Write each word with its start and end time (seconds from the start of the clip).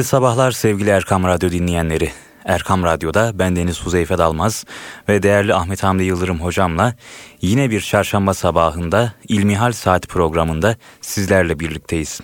Hayırlı 0.00 0.08
sabahlar 0.08 0.52
sevgili 0.52 0.90
Erkam 0.90 1.24
Radyo 1.24 1.50
dinleyenleri. 1.50 2.10
Erkam 2.44 2.84
Radyo'da 2.84 3.38
ben 3.38 3.56
Deniz 3.56 3.82
Huzeyfe 3.82 4.18
Dalmaz 4.18 4.64
ve 5.08 5.22
değerli 5.22 5.54
Ahmet 5.54 5.82
Hamdi 5.82 6.02
Yıldırım 6.02 6.40
hocamla 6.40 6.94
yine 7.42 7.70
bir 7.70 7.80
çarşamba 7.80 8.34
sabahında 8.34 9.12
İlmihal 9.28 9.72
Saat 9.72 10.08
programında 10.08 10.76
sizlerle 11.00 11.60
birlikteyiz. 11.60 12.20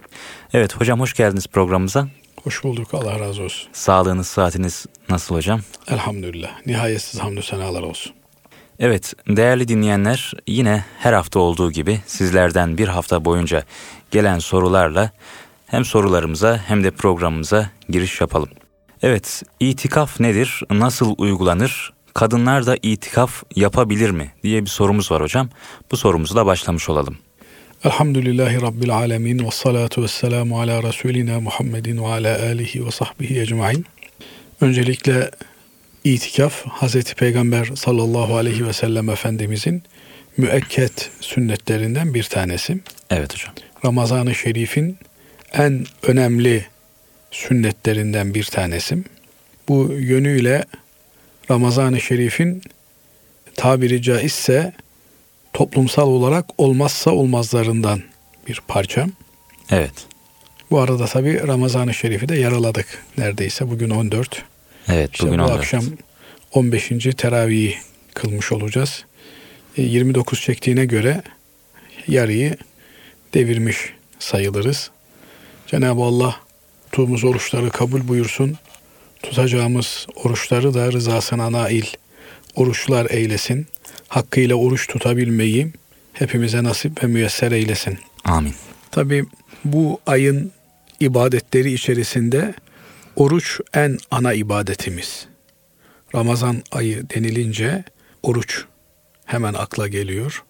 Evet 0.52 0.80
hocam 0.80 1.00
hoş 1.00 1.14
geldiniz 1.14 1.46
programımıza. 1.46 2.08
Hoş 2.44 2.64
bulduk 2.64 2.94
Allah 2.94 3.20
razı 3.20 3.42
olsun. 3.42 3.68
Sağlığınız 3.72 4.26
saatiniz 4.26 4.86
nasıl 5.08 5.34
hocam? 5.34 5.60
Elhamdülillah 5.88 6.66
nihayetsiz 6.66 7.20
hamdü 7.20 7.42
senalar 7.42 7.82
olsun. 7.82 8.12
Evet 8.78 9.14
değerli 9.28 9.68
dinleyenler 9.68 10.32
yine 10.46 10.84
her 10.98 11.12
hafta 11.12 11.38
olduğu 11.38 11.72
gibi 11.72 12.00
sizlerden 12.06 12.78
bir 12.78 12.88
hafta 12.88 13.24
boyunca 13.24 13.64
gelen 14.10 14.38
sorularla 14.38 15.10
hem 15.66 15.84
sorularımıza 15.84 16.60
hem 16.66 16.84
de 16.84 16.90
programımıza 16.90 17.70
giriş 17.88 18.20
yapalım. 18.20 18.48
Evet, 19.02 19.42
itikaf 19.60 20.20
nedir? 20.20 20.62
Nasıl 20.70 21.14
uygulanır? 21.18 21.92
Kadınlar 22.14 22.66
da 22.66 22.76
itikaf 22.82 23.42
yapabilir 23.56 24.10
mi? 24.10 24.32
diye 24.42 24.62
bir 24.62 24.70
sorumuz 24.70 25.10
var 25.10 25.22
hocam. 25.22 25.48
Bu 25.90 25.96
sorumuzla 25.96 26.46
başlamış 26.46 26.88
olalım. 26.88 27.16
Elhamdülillahi 27.84 28.62
Rabbil 28.62 28.90
alemin 28.90 29.46
ve 29.46 29.50
salatu 29.50 30.02
ve 30.02 30.08
selamu 30.08 30.60
ala 30.60 30.82
Resulina 30.82 31.40
Muhammedin 31.40 32.02
ve 32.02 32.06
ala 32.06 32.42
alihi 32.42 32.86
ve 32.86 32.90
sahbihi 32.90 33.40
ecmain. 33.40 33.86
Öncelikle 34.60 35.30
itikaf 36.04 36.66
Hazreti 36.66 37.14
Peygamber 37.14 37.70
sallallahu 37.74 38.36
aleyhi 38.36 38.66
ve 38.66 38.72
sellem 38.72 39.10
Efendimizin 39.10 39.82
müekket 40.36 41.10
sünnetlerinden 41.20 42.14
bir 42.14 42.24
tanesi. 42.24 42.80
Evet 43.10 43.34
hocam. 43.34 43.54
Ramazan-ı 43.84 44.34
Şerif'in 44.34 44.98
en 45.56 45.86
önemli 46.02 46.66
sünnetlerinden 47.30 48.34
bir 48.34 48.44
tanesi. 48.44 48.98
Bu 49.68 49.92
yönüyle 49.92 50.64
Ramazan-ı 51.50 52.00
Şerif'in 52.00 52.62
tabiri 53.54 54.02
caizse 54.02 54.72
toplumsal 55.52 56.08
olarak 56.08 56.46
olmazsa 56.58 57.10
olmazlarından 57.10 58.02
bir 58.48 58.60
parça. 58.68 59.06
Evet. 59.70 60.06
Bu 60.70 60.80
arada 60.80 61.06
tabi 61.06 61.46
Ramazan-ı 61.46 61.94
Şerif'i 61.94 62.28
de 62.28 62.36
yaraladık 62.36 63.04
neredeyse. 63.18 63.70
Bugün 63.70 63.90
14. 63.90 64.42
Evet 64.88 65.10
işte 65.12 65.26
bugün 65.26 65.38
bu 65.38 65.42
14. 65.42 65.58
akşam 65.58 65.84
15. 66.52 66.88
teravihi 67.16 67.74
kılmış 68.14 68.52
olacağız. 68.52 69.04
29 69.76 70.38
e, 70.38 70.42
çektiğine 70.42 70.84
göre 70.84 71.22
yarıyı 72.08 72.56
devirmiş 73.34 73.76
sayılırız. 74.18 74.90
Cenab-ı 75.66 76.02
Allah 76.02 76.36
tuttuğumuz 76.84 77.24
oruçları 77.24 77.70
kabul 77.70 78.08
buyursun. 78.08 78.56
Tutacağımız 79.22 80.06
oruçları 80.24 80.74
da 80.74 80.92
rızasına 80.92 81.52
nail 81.52 81.84
oruçlar 82.54 83.10
eylesin. 83.10 83.66
Hakkıyla 84.08 84.56
oruç 84.56 84.86
tutabilmeyi 84.88 85.72
hepimize 86.12 86.64
nasip 86.64 87.04
ve 87.04 87.06
müyesser 87.06 87.52
eylesin. 87.52 87.98
Amin. 88.24 88.54
Tabi 88.90 89.24
bu 89.64 90.00
ayın 90.06 90.52
ibadetleri 91.00 91.72
içerisinde 91.72 92.54
oruç 93.16 93.60
en 93.74 93.98
ana 94.10 94.32
ibadetimiz. 94.32 95.26
Ramazan 96.14 96.62
ayı 96.72 97.10
denilince 97.10 97.84
oruç 98.22 98.64
hemen 99.24 99.54
akla 99.54 99.88
geliyor. 99.88 100.44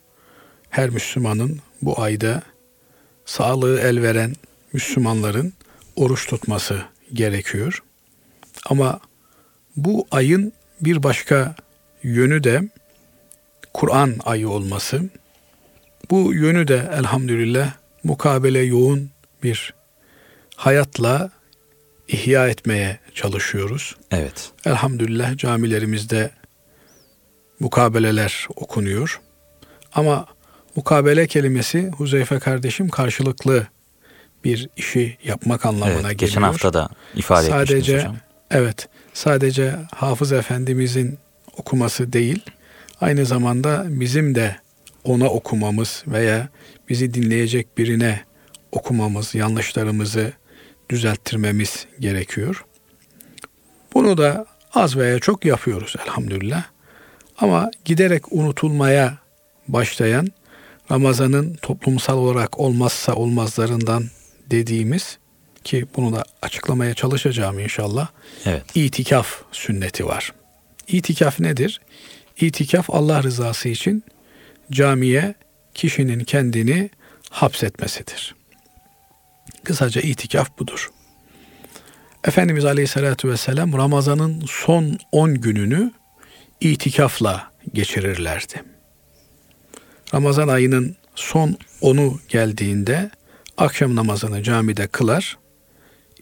Her 0.71 0.91
Müslümanın 0.91 1.61
bu 1.83 2.01
ayda 2.01 2.43
sağlığı 3.25 3.81
el 3.81 4.03
veren 4.03 4.35
Müslümanların 4.77 5.53
oruç 5.97 6.27
tutması 6.27 6.83
gerekiyor. 7.13 7.83
Ama 8.67 9.01
bu 9.77 10.07
ayın 10.11 10.53
bir 10.81 11.03
başka 11.03 11.55
yönü 12.03 12.45
de 12.45 12.69
Kur'an 13.75 14.15
ayı 14.25 14.49
olması. 14.49 15.03
Bu 16.11 16.35
yönü 16.35 16.69
de 16.69 16.91
elhamdülillah 16.99 17.73
mukabele 18.05 18.59
yoğun 18.59 19.11
bir 19.43 19.75
hayatla 20.57 21.31
ihya 22.09 22.49
etmeye 22.49 22.99
çalışıyoruz. 23.15 23.97
Evet. 24.11 24.51
Elhamdülillah 24.67 25.37
camilerimizde 25.37 26.31
mukabeleler 27.61 28.49
okunuyor. 28.57 29.21
Ama 29.93 30.27
mukabele 30.77 31.27
kelimesi 31.27 31.91
Huzeyfe 31.91 32.39
kardeşim 32.39 32.89
karşılıklı 32.89 33.67
bir 34.47 34.69
işi 34.77 35.17
yapmak 35.25 35.67
anlamına 35.67 35.91
evet, 35.95 36.03
geliyor. 36.03 36.19
Geçen 36.19 36.43
hafta 36.43 36.73
da 36.73 36.89
ifade 37.15 37.47
sadece, 37.47 37.99
hocam. 37.99 38.17
Evet, 38.51 38.89
sadece 39.13 39.77
Hafız 39.95 40.33
Efendimizin 40.33 41.19
okuması 41.57 42.13
değil, 42.13 42.43
aynı 43.01 43.27
zamanda 43.27 43.85
bizim 43.89 44.35
de 44.35 44.57
ona 45.05 45.29
okumamız 45.29 46.05
veya 46.07 46.49
bizi 46.89 47.15
dinleyecek 47.15 47.79
birine 47.79 48.21
okumamız, 48.73 49.35
yanlışlarımızı 49.35 50.33
düzelttirmemiz 50.91 51.87
gerekiyor. 52.01 52.65
Bunu 53.95 54.19
da 54.19 54.47
az 54.75 54.97
veya 54.97 55.19
çok 55.19 55.45
yapıyoruz 55.45 55.95
elhamdülillah. 56.07 56.65
Ama 57.39 57.71
giderek 57.85 58.33
unutulmaya 58.33 59.19
başlayan 59.69 60.29
Ramazan'ın 60.91 61.55
toplumsal 61.55 62.19
olarak 62.19 62.61
olmazsa 62.61 63.15
olmazlarından 63.15 64.05
dediğimiz 64.51 65.19
ki 65.65 65.87
bunu 65.97 66.13
da 66.17 66.25
açıklamaya 66.43 66.95
çalışacağım 66.95 67.59
inşallah. 67.59 68.09
Evet. 68.47 68.63
İtikaf 68.75 69.43
sünneti 69.53 70.07
var. 70.07 70.33
İtikaf 70.89 71.41
nedir? 71.41 71.81
İtikaf 72.41 72.91
Allah 72.91 73.23
rızası 73.23 73.69
için 73.69 74.05
camiye 74.71 75.35
kişinin 75.75 76.25
kendini 76.25 76.91
hapsetmesidir. 77.31 78.35
Kısaca 79.65 80.01
itikaf 80.01 80.59
budur. 80.59 80.91
Efendimiz 82.25 82.65
Aleyhisselatü 82.65 83.31
Vesselam 83.31 83.73
Ramazan'ın 83.73 84.45
son 84.49 84.99
10 85.13 85.35
gününü 85.35 85.93
itikafla 86.61 87.53
geçirirlerdi. 87.73 88.63
Ramazan 90.15 90.49
ayının 90.49 90.97
son 91.15 91.59
10'u 91.83 92.21
geldiğinde 92.29 93.11
akşam 93.57 93.97
namazını 93.97 94.43
camide 94.43 94.87
kılar, 94.87 95.39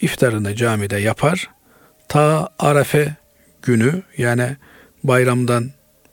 iftarını 0.01 0.55
camide 0.55 0.97
yapar, 0.97 1.51
ta 2.09 2.49
Arefe 2.59 3.17
günü 3.63 4.03
yani 4.19 4.57
bayramdan 5.05 5.71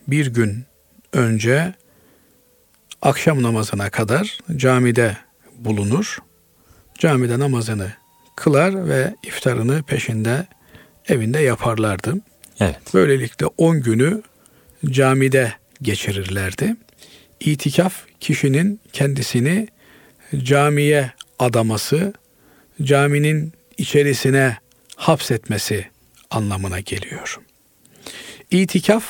bir 0.08 0.28
gün 0.28 0.66
önce 1.14 1.74
akşam 3.02 3.44
namazına 3.44 3.90
kadar 3.90 4.38
camide 4.56 5.18
bulunur. 5.58 6.18
Camide 7.00 7.40
namazını 7.40 7.94
kılar 8.36 8.90
ve 8.90 9.16
iftarını 9.24 9.84
peşinde 9.84 10.48
evinde 11.08 11.40
yaparlardı. 11.40 12.16
Evet. 12.60 12.80
Böylelikle 12.94 13.46
10 13.46 13.81
günü 13.81 14.22
camide 14.86 15.54
geçirirlerdi. 15.81 16.76
İtikaf 17.40 17.94
kişinin 18.20 18.80
kendisini 18.94 19.68
camiye 20.38 21.12
adaması, 21.40 22.14
caminin 22.81 23.53
içerisine 23.78 24.58
hapsetmesi 24.96 25.86
anlamına 26.30 26.80
geliyor. 26.80 27.40
İtikaf 28.52 29.06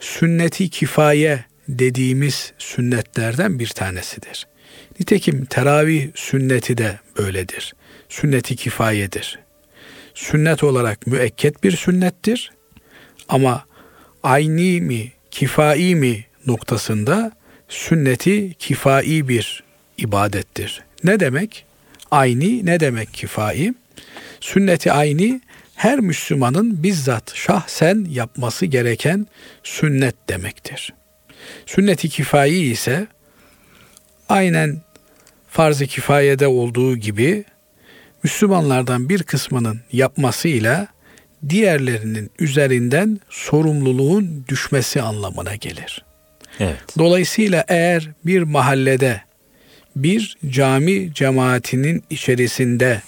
sünneti 0.00 0.70
kifaye 0.70 1.44
dediğimiz 1.68 2.52
sünnetlerden 2.58 3.58
bir 3.58 3.66
tanesidir. 3.66 4.46
Nitekim 5.00 5.44
teravih 5.44 6.08
sünneti 6.14 6.78
de 6.78 6.98
böyledir. 7.18 7.74
Sünneti 8.08 8.56
kifayedir. 8.56 9.38
Sünnet 10.14 10.64
olarak 10.64 11.06
müekket 11.06 11.64
bir 11.64 11.76
sünnettir. 11.76 12.52
Ama 13.28 13.66
ayni 14.22 14.80
mi, 14.80 15.12
kifai 15.30 15.94
mi 15.94 16.24
noktasında 16.46 17.32
sünneti 17.68 18.54
kifai 18.58 19.28
bir 19.28 19.65
ibadettir. 19.98 20.82
Ne 21.04 21.20
demek? 21.20 21.64
Ayni 22.10 22.66
ne 22.66 22.80
demek 22.80 23.14
kifai? 23.14 23.74
Sünneti 24.40 24.92
ayni 24.92 25.40
her 25.74 26.00
Müslümanın 26.00 26.82
bizzat 26.82 27.34
şahsen 27.34 28.06
yapması 28.10 28.66
gereken 28.66 29.26
sünnet 29.62 30.14
demektir. 30.28 30.92
Sünnet-i 31.66 32.08
kifai 32.08 32.58
ise 32.58 33.06
aynen 34.28 34.80
farz-ı 35.48 35.86
kifayede 35.86 36.46
olduğu 36.46 36.96
gibi 36.96 37.44
Müslümanlardan 38.22 39.08
bir 39.08 39.22
kısmının 39.22 39.80
yapmasıyla 39.92 40.86
diğerlerinin 41.48 42.30
üzerinden 42.38 43.20
sorumluluğun 43.30 44.44
düşmesi 44.48 45.02
anlamına 45.02 45.54
gelir. 45.54 46.04
Evet. 46.60 46.76
Dolayısıyla 46.98 47.64
eğer 47.68 48.10
bir 48.24 48.42
mahallede 48.42 49.25
bir 49.96 50.36
cami 50.48 51.14
cemaatinin 51.14 52.04
içerisinde 52.10 53.02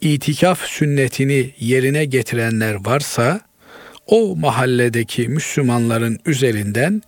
itikaf 0.00 0.60
sünnetini 0.60 1.54
yerine 1.58 2.04
getirenler 2.04 2.86
varsa 2.86 3.40
o 4.06 4.36
mahalledeki 4.36 5.28
Müslümanların 5.28 6.18
üzerinden 6.26 7.02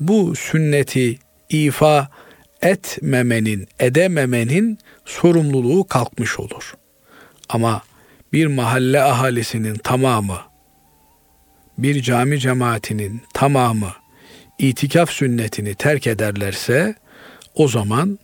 bu 0.00 0.36
sünneti 0.36 1.18
ifa 1.48 2.08
etmemenin, 2.62 3.68
edememenin 3.78 4.78
sorumluluğu 5.04 5.86
kalkmış 5.86 6.40
olur. 6.40 6.74
Ama 7.48 7.82
bir 8.32 8.46
mahalle 8.46 9.02
ahalisinin 9.02 9.74
tamamı, 9.74 10.38
bir 11.78 12.02
cami 12.02 12.40
cemaatinin 12.40 13.22
tamamı 13.34 13.92
itikaf 14.58 15.10
sünnetini 15.10 15.74
terk 15.74 16.06
ederlerse 16.06 16.94
o 17.54 17.68
zaman 17.68 18.18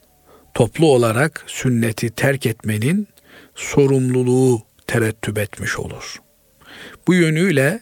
toplu 0.56 0.86
olarak 0.86 1.44
sünneti 1.46 2.10
terk 2.10 2.46
etmenin 2.46 3.08
sorumluluğu 3.54 4.62
terettüp 4.86 5.38
etmiş 5.38 5.78
olur. 5.78 6.16
Bu 7.06 7.14
yönüyle 7.14 7.80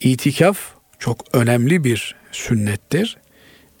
itikaf 0.00 0.58
çok 0.98 1.24
önemli 1.32 1.84
bir 1.84 2.14
sünnettir. 2.32 3.16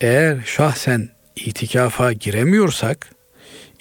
Eğer 0.00 0.42
şahsen 0.44 1.08
itikafa 1.36 2.12
giremiyorsak, 2.12 3.10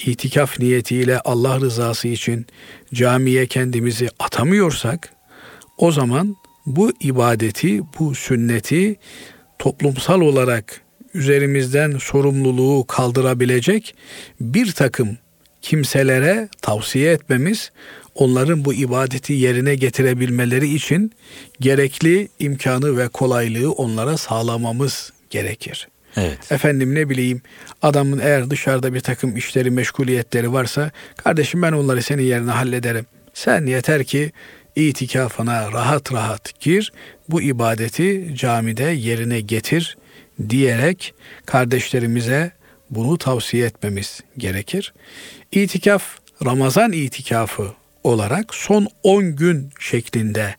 itikaf 0.06 0.60
niyetiyle 0.60 1.20
Allah 1.20 1.60
rızası 1.60 2.08
için 2.08 2.46
camiye 2.94 3.48
kendimizi 3.48 4.10
atamıyorsak, 4.20 5.14
o 5.78 5.92
zaman 5.92 6.36
bu 6.66 6.92
ibadeti, 7.00 7.82
bu 8.00 8.16
sünneti 8.16 8.96
toplumsal 9.60 10.22
olarak 10.22 10.85
üzerimizden 11.16 11.98
sorumluluğu 11.98 12.88
kaldırabilecek 12.88 13.96
bir 14.40 14.72
takım 14.72 15.18
kimselere 15.62 16.50
tavsiye 16.62 17.12
etmemiz, 17.12 17.72
onların 18.16 18.66
bu 18.66 18.74
ibadeti 18.74 19.34
yerine 19.34 19.76
getirebilmeleri 19.76 20.74
için 20.74 21.12
gerekli 21.60 22.28
imkanı 22.40 22.98
ve 22.98 23.08
kolaylığı 23.08 23.72
onlara 23.72 24.18
sağlamamız 24.18 25.14
gerekir. 25.30 25.88
Evet. 26.18 26.52
Efendim 26.52 26.96
ne 26.96 27.10
bileyim 27.10 27.42
adamın 27.82 28.20
eğer 28.20 28.50
dışarıda 28.50 28.94
bir 28.94 29.00
takım 29.00 29.38
işleri 29.38 29.72
meşguliyetleri 29.72 30.54
varsa 30.54 30.92
kardeşim 31.18 31.62
ben 31.62 31.72
onları 31.72 32.02
senin 32.02 32.24
yerine 32.24 32.52
hallederim. 32.52 33.06
Sen 33.34 33.66
yeter 33.66 34.04
ki 34.04 34.32
itikafına 34.76 35.72
rahat 35.72 36.14
rahat 36.14 36.60
gir 36.60 36.94
bu 37.30 37.42
ibadeti 37.42 38.36
camide 38.36 38.84
yerine 38.84 39.42
getir 39.42 39.98
diyerek 40.50 41.14
kardeşlerimize 41.46 42.52
bunu 42.90 43.18
tavsiye 43.18 43.66
etmemiz 43.66 44.22
gerekir. 44.38 44.94
İtikaf 45.52 46.04
Ramazan 46.46 46.92
itikafı 46.92 47.74
olarak 48.04 48.56
son 48.56 48.88
10 49.04 49.36
gün 49.36 49.70
şeklinde 49.80 50.56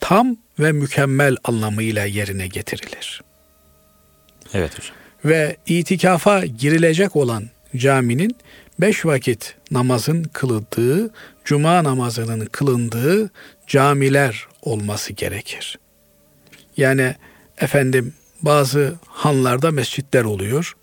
tam 0.00 0.36
ve 0.58 0.72
mükemmel 0.72 1.36
anlamıyla 1.44 2.04
yerine 2.04 2.46
getirilir. 2.46 3.22
Evet 4.54 4.78
hocam. 4.78 4.96
Ve 5.24 5.56
itikafa 5.66 6.46
girilecek 6.46 7.16
olan 7.16 7.44
caminin 7.76 8.36
beş 8.80 9.06
vakit 9.06 9.54
namazın 9.70 10.22
kılındığı, 10.22 11.10
cuma 11.44 11.84
namazının 11.84 12.46
kılındığı 12.46 13.30
camiler 13.66 14.46
olması 14.62 15.12
gerekir. 15.12 15.78
Yani 16.76 17.14
efendim 17.58 18.14
bazı 18.42 18.94
hanlarda 19.06 19.70
mescitler 19.70 20.24
oluyor. 20.24 20.76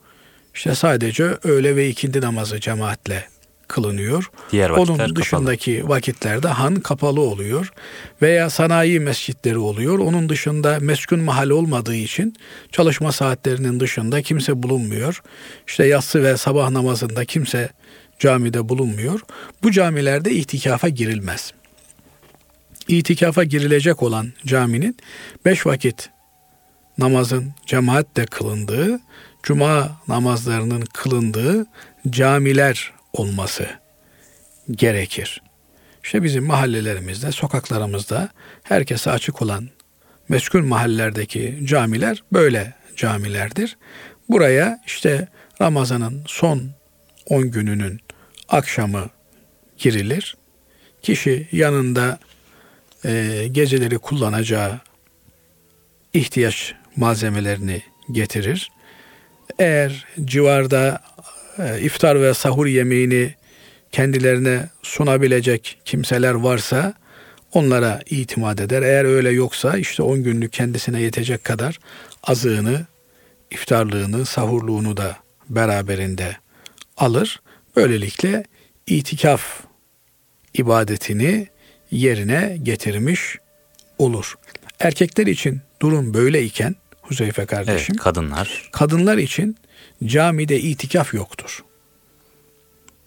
İşte 0.55 0.75
sadece 0.75 1.23
öğle 1.43 1.75
ve 1.75 1.89
ikindi 1.89 2.21
namazı 2.21 2.59
cemaatle 2.59 3.27
kılınıyor. 3.67 4.31
Diğer 4.51 4.69
Onun 4.69 5.15
dışındaki 5.15 5.75
kapalı. 5.75 5.89
vakitlerde 5.95 6.47
han 6.47 6.75
kapalı 6.75 7.21
oluyor. 7.21 7.73
Veya 8.21 8.49
sanayi 8.49 8.99
mescitleri 8.99 9.57
oluyor. 9.57 9.99
Onun 9.99 10.29
dışında 10.29 10.77
meskun 10.81 11.19
mahal 11.19 11.49
olmadığı 11.49 11.95
için 11.95 12.35
çalışma 12.71 13.11
saatlerinin 13.11 13.79
dışında 13.79 14.21
kimse 14.21 14.63
bulunmuyor. 14.63 15.21
İşte 15.67 15.85
yatsı 15.85 16.23
ve 16.23 16.37
sabah 16.37 16.69
namazında 16.69 17.25
kimse 17.25 17.69
camide 18.19 18.69
bulunmuyor. 18.69 19.19
Bu 19.63 19.71
camilerde 19.71 20.31
itikafa 20.31 20.89
girilmez. 20.89 21.53
İtikafa 22.87 23.43
girilecek 23.43 24.03
olan 24.03 24.33
caminin 24.45 24.97
beş 25.45 25.65
vakit 25.65 26.09
namazın 26.97 27.53
cemaatle 27.65 28.25
kılındığı, 28.25 28.99
cuma 29.43 30.01
namazlarının 30.07 30.81
kılındığı 30.93 31.65
camiler 32.09 32.93
olması 33.13 33.67
gerekir. 34.71 35.41
İşte 36.03 36.23
bizim 36.23 36.45
mahallelerimizde, 36.45 37.31
sokaklarımızda 37.31 38.29
herkese 38.63 39.11
açık 39.11 39.41
olan 39.41 39.69
meskun 40.29 40.65
mahallelerdeki 40.65 41.59
camiler 41.63 42.23
böyle 42.33 42.73
camilerdir. 42.95 43.77
Buraya 44.29 44.79
işte 44.85 45.27
Ramazan'ın 45.61 46.23
son 46.27 46.63
10 47.25 47.51
gününün 47.51 47.99
akşamı 48.49 49.09
girilir. 49.77 50.37
Kişi 51.01 51.47
yanında 51.51 52.19
e, 53.05 53.43
geceleri 53.51 53.97
kullanacağı 53.97 54.79
ihtiyaç 56.13 56.75
malzemelerini 56.97 57.81
getirir. 58.11 58.71
Eğer 59.59 60.05
civarda 60.25 61.01
e, 61.59 61.81
iftar 61.81 62.21
ve 62.21 62.33
sahur 62.33 62.65
yemeğini 62.65 63.35
kendilerine 63.91 64.69
sunabilecek 64.83 65.79
kimseler 65.85 66.33
varsa 66.33 66.93
onlara 67.53 68.01
itimat 68.09 68.61
eder. 68.61 68.81
Eğer 68.81 69.05
öyle 69.05 69.29
yoksa 69.29 69.77
işte 69.77 70.03
10 70.03 70.23
günlük 70.23 70.53
kendisine 70.53 71.01
yetecek 71.01 71.43
kadar 71.43 71.79
azığını, 72.23 72.85
iftarlığını, 73.51 74.25
sahurluğunu 74.25 74.97
da 74.97 75.17
beraberinde 75.49 76.37
alır. 76.97 77.41
Böylelikle 77.75 78.43
itikaf 78.87 79.63
ibadetini 80.53 81.47
yerine 81.91 82.57
getirmiş 82.63 83.37
olur. 83.97 84.35
Erkekler 84.79 85.27
için 85.27 85.61
durum 85.81 86.13
böyle 86.13 86.43
iken 86.43 86.75
Huzeyfe 87.07 87.45
kardeşim. 87.45 87.95
Evet, 87.95 88.03
kadınlar. 88.03 88.69
Kadınlar 88.71 89.17
için 89.17 89.57
camide 90.03 90.59
itikaf 90.59 91.13
yoktur. 91.13 91.63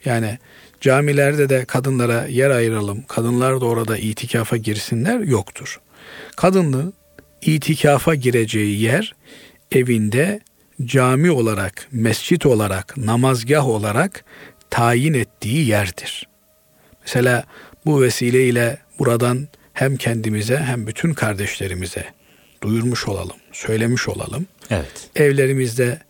Yani 0.05 0.39
camilerde 0.81 1.49
de 1.49 1.65
kadınlara 1.65 2.27
yer 2.27 2.51
ayıralım, 2.51 3.03
kadınlar 3.03 3.61
da 3.61 3.65
orada 3.65 3.97
itikafa 3.99 4.57
girsinler 4.57 5.21
yoktur. 5.21 5.81
Kadının 6.37 6.95
itikafa 7.43 8.15
gireceği 8.15 8.81
yer 8.81 9.15
evinde 9.73 10.41
cami 10.85 11.31
olarak, 11.31 11.89
mescit 11.93 12.47
olarak, 12.47 12.97
namazgah 12.97 13.69
olarak 13.69 14.25
tayin 14.71 15.15
ettiği 15.15 15.69
yerdir. 15.69 16.29
Mesela 17.03 17.45
bu 17.87 18.03
vesileyle 18.03 18.79
buradan 18.99 19.49
hem 19.73 19.97
kendimize 19.97 20.57
hem 20.57 20.87
bütün 20.87 21.15
kardeşlerimize 21.15 22.05
duyurmuş 22.63 23.09
olalım, 23.09 23.37
söylemiş 23.53 24.09
olalım. 24.09 24.47
Evet. 24.71 25.11
Evlerimizde 25.17 26.01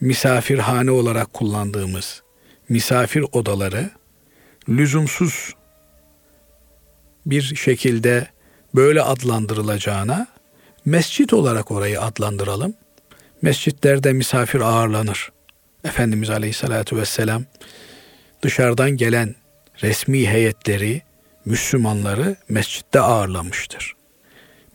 misafirhane 0.00 0.90
olarak 0.90 1.32
kullandığımız 1.32 2.22
misafir 2.68 3.24
odaları 3.32 3.90
lüzumsuz 4.68 5.54
bir 7.26 7.42
şekilde 7.42 8.26
böyle 8.74 9.02
adlandırılacağına 9.02 10.26
mescit 10.84 11.32
olarak 11.32 11.70
orayı 11.70 12.00
adlandıralım. 12.00 12.74
Mescitlerde 13.42 14.12
misafir 14.12 14.60
ağırlanır. 14.60 15.32
Efendimiz 15.84 16.30
Aleyhisselatü 16.30 16.96
Vesselam 16.96 17.44
dışarıdan 18.42 18.90
gelen 18.90 19.34
resmi 19.82 20.28
heyetleri, 20.28 21.02
Müslümanları 21.44 22.36
mescitte 22.48 23.00
ağırlamıştır. 23.00 23.96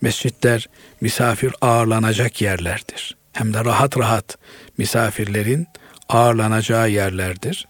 Mescitler 0.01 0.70
misafir 1.01 1.53
ağırlanacak 1.62 2.41
yerlerdir. 2.41 3.17
Hem 3.34 3.53
de 3.53 3.65
rahat 3.65 3.98
rahat 3.98 4.38
misafirlerin 4.77 5.67
ağırlanacağı 6.10 6.89
yerlerdir. 6.89 7.67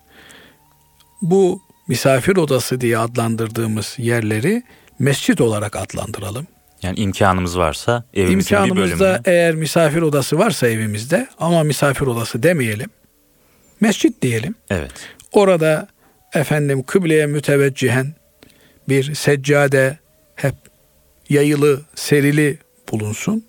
Bu 1.21 1.61
misafir 1.88 2.38
odası 2.38 2.81
diye 2.81 2.97
adlandırdığımız 2.97 3.95
yerleri 3.97 4.63
mescit 5.00 5.41
olarak 5.41 5.75
adlandıralım. 5.75 6.47
Yani 6.81 7.00
imkanımız 7.00 7.57
varsa 7.57 8.03
evimizin 8.13 8.55
İmkanımızda 8.55 8.95
bir 8.95 9.00
bölümünü. 9.00 9.21
eğer 9.25 9.55
misafir 9.55 10.01
odası 10.01 10.39
varsa 10.39 10.67
evimizde 10.67 11.27
ama 11.39 11.63
misafir 11.63 12.07
odası 12.07 12.43
demeyelim. 12.43 12.89
Mescit 13.81 14.21
diyelim. 14.21 14.55
Evet. 14.69 14.91
Orada 15.31 15.88
efendim 16.33 16.83
kıbleye 16.83 17.25
müteveccihen 17.25 18.13
bir 18.89 19.15
seccade 19.15 19.97
hep 20.35 20.55
yayılı, 21.31 21.81
serili 21.95 22.57
bulunsun. 22.91 23.45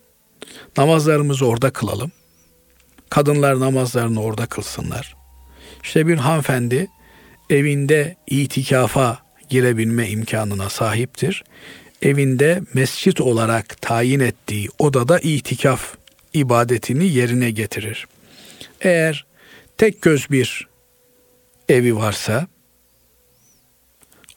Namazlarımızı 0.76 1.46
orada 1.46 1.70
kılalım. 1.70 2.12
Kadınlar 3.10 3.60
namazlarını 3.60 4.22
orada 4.22 4.46
kılsınlar. 4.46 5.16
İşte 5.82 6.06
bir 6.06 6.16
hanımefendi 6.16 6.88
evinde 7.50 8.16
itikafa 8.26 9.22
girebilme 9.48 10.08
imkanına 10.08 10.68
sahiptir. 10.68 11.44
Evinde 12.02 12.62
mescit 12.74 13.20
olarak 13.20 13.82
tayin 13.82 14.20
ettiği 14.20 14.68
odada 14.78 15.18
itikaf 15.18 15.94
ibadetini 16.32 17.08
yerine 17.08 17.50
getirir. 17.50 18.06
Eğer 18.80 19.26
tek 19.78 20.02
göz 20.02 20.30
bir 20.30 20.68
evi 21.68 21.96
varsa 21.96 22.46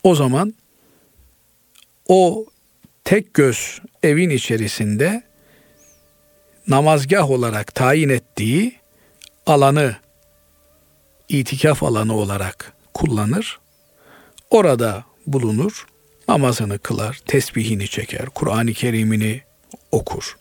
o 0.03 0.15
zaman 0.15 0.53
o 2.07 2.45
tek 3.05 3.33
göz 3.33 3.81
evin 4.03 4.29
içerisinde 4.29 5.23
namazgah 6.67 7.31
olarak 7.31 7.75
tayin 7.75 8.09
ettiği 8.09 8.75
alanı 9.45 9.95
itikaf 11.29 11.83
alanı 11.83 12.15
olarak 12.15 12.73
kullanır. 12.93 13.59
Orada 14.49 15.03
bulunur, 15.27 15.87
namazını 16.27 16.79
kılar, 16.79 17.19
tesbihini 17.25 17.87
çeker, 17.87 18.25
Kur'an-ı 18.25 18.73
Kerim'ini 18.73 19.41
okur. 19.91 20.37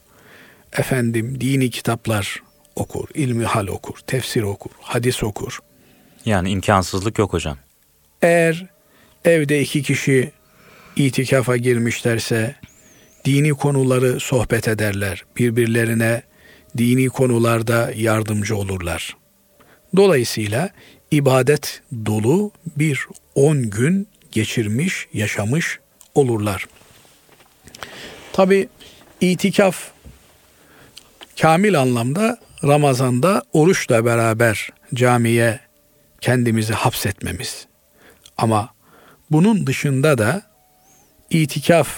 Efendim 0.73 1.41
dini 1.41 1.71
kitaplar 1.71 2.43
okur, 2.77 3.09
ilmi 3.15 3.45
hal 3.45 3.67
okur, 3.67 3.99
tefsir 4.07 4.43
okur, 4.43 4.71
hadis 4.81 5.23
okur. 5.23 5.59
Yani 6.25 6.51
imkansızlık 6.51 7.19
yok 7.19 7.33
hocam. 7.33 7.59
Eğer 8.23 8.67
evde 9.25 9.61
iki 9.61 9.83
kişi 9.83 10.33
itikafa 10.97 11.57
girmişlerse 11.57 12.55
dini 13.25 13.51
konuları 13.51 14.21
sohbet 14.21 14.69
ederler. 14.69 15.25
Birbirlerine 15.37 16.23
dini 16.79 17.09
konularda 17.09 17.93
yardımcı 17.97 18.57
olurlar. 18.57 19.17
Dolayısıyla 19.97 20.71
ibadet 21.11 21.83
dolu 22.07 22.53
bir 22.77 23.07
on 23.35 23.63
gün 23.71 24.09
geçirmiş, 24.33 25.09
yaşamış 25.13 25.79
olurlar. 26.15 26.67
Tabi 28.33 28.69
itikaf 29.21 29.91
kamil 31.41 31.81
anlamda 31.81 32.39
Ramazan'da 32.65 33.43
oruçla 33.53 34.05
beraber 34.05 34.71
camiye 34.95 35.61
kendimizi 36.21 36.73
hapsetmemiz. 36.73 37.67
Ama 38.37 38.75
bunun 39.31 39.67
dışında 39.67 40.19
da 40.19 40.54
itikaf 41.43 41.89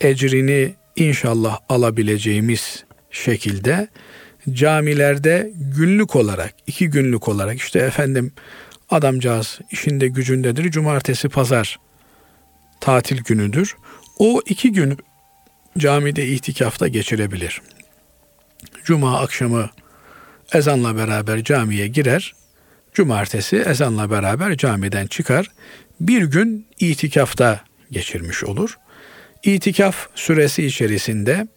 ecrini 0.00 0.74
inşallah 0.96 1.58
alabileceğimiz 1.68 2.84
şekilde 3.10 3.88
camilerde 4.52 5.52
günlük 5.54 6.16
olarak, 6.16 6.54
iki 6.66 6.90
günlük 6.90 7.28
olarak 7.28 7.58
işte 7.58 7.78
efendim 7.78 8.32
adamcağız 8.90 9.58
işinde 9.70 10.08
gücündedir. 10.08 10.70
Cumartesi, 10.70 11.28
pazar 11.28 11.78
tatil 12.80 13.22
günüdür. 13.22 13.76
O 14.18 14.42
iki 14.46 14.72
günü 14.72 14.96
camide 15.78 16.26
itikafta 16.26 16.88
geçirebilir. 16.88 17.62
Cuma 18.84 19.20
akşamı 19.20 19.70
ezanla 20.52 20.96
beraber 20.96 21.44
camiye 21.44 21.88
girer. 21.88 22.34
Cumartesi 22.92 23.56
ezanla 23.56 24.10
beraber 24.10 24.56
camiden 24.56 25.06
çıkar. 25.06 25.50
Bir 26.00 26.22
gün 26.22 26.66
itikafta 26.80 27.67
geçirmiş 27.90 28.44
olur. 28.44 28.78
İtikaf 29.42 30.08
süresi 30.14 30.66
içerisinde 30.66 31.48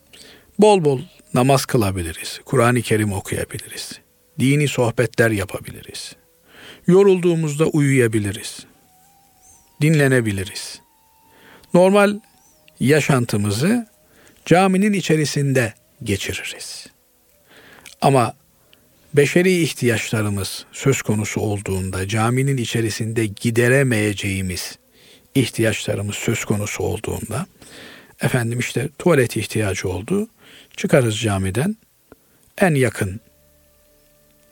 bol 0.59 0.85
bol 0.85 1.01
namaz 1.33 1.65
kılabiliriz. 1.65 2.39
Kur'an-ı 2.45 2.81
Kerim 2.81 3.13
okuyabiliriz. 3.13 3.99
Dini 4.39 4.67
sohbetler 4.67 5.31
yapabiliriz. 5.31 6.15
Yorulduğumuzda 6.87 7.65
uyuyabiliriz. 7.65 8.65
Dinlenebiliriz. 9.81 10.81
Normal 11.73 12.19
yaşantımızı 12.79 13.87
caminin 14.45 14.93
içerisinde 14.93 15.73
geçiririz. 16.03 16.87
Ama 18.01 18.33
beşeri 19.13 19.61
ihtiyaçlarımız 19.61 20.65
söz 20.71 21.01
konusu 21.01 21.41
olduğunda 21.41 22.07
caminin 22.07 22.57
içerisinde 22.57 23.25
gideremeyeceğimiz 23.25 24.77
ihtiyaçlarımız 25.35 26.15
söz 26.15 26.45
konusu 26.45 26.83
olduğunda 26.83 27.45
efendim 28.21 28.59
işte 28.59 28.89
tuvalet 28.99 29.37
ihtiyacı 29.37 29.89
oldu. 29.89 30.27
Çıkarız 30.77 31.19
camiden 31.19 31.77
en 32.57 32.75
yakın 32.75 33.19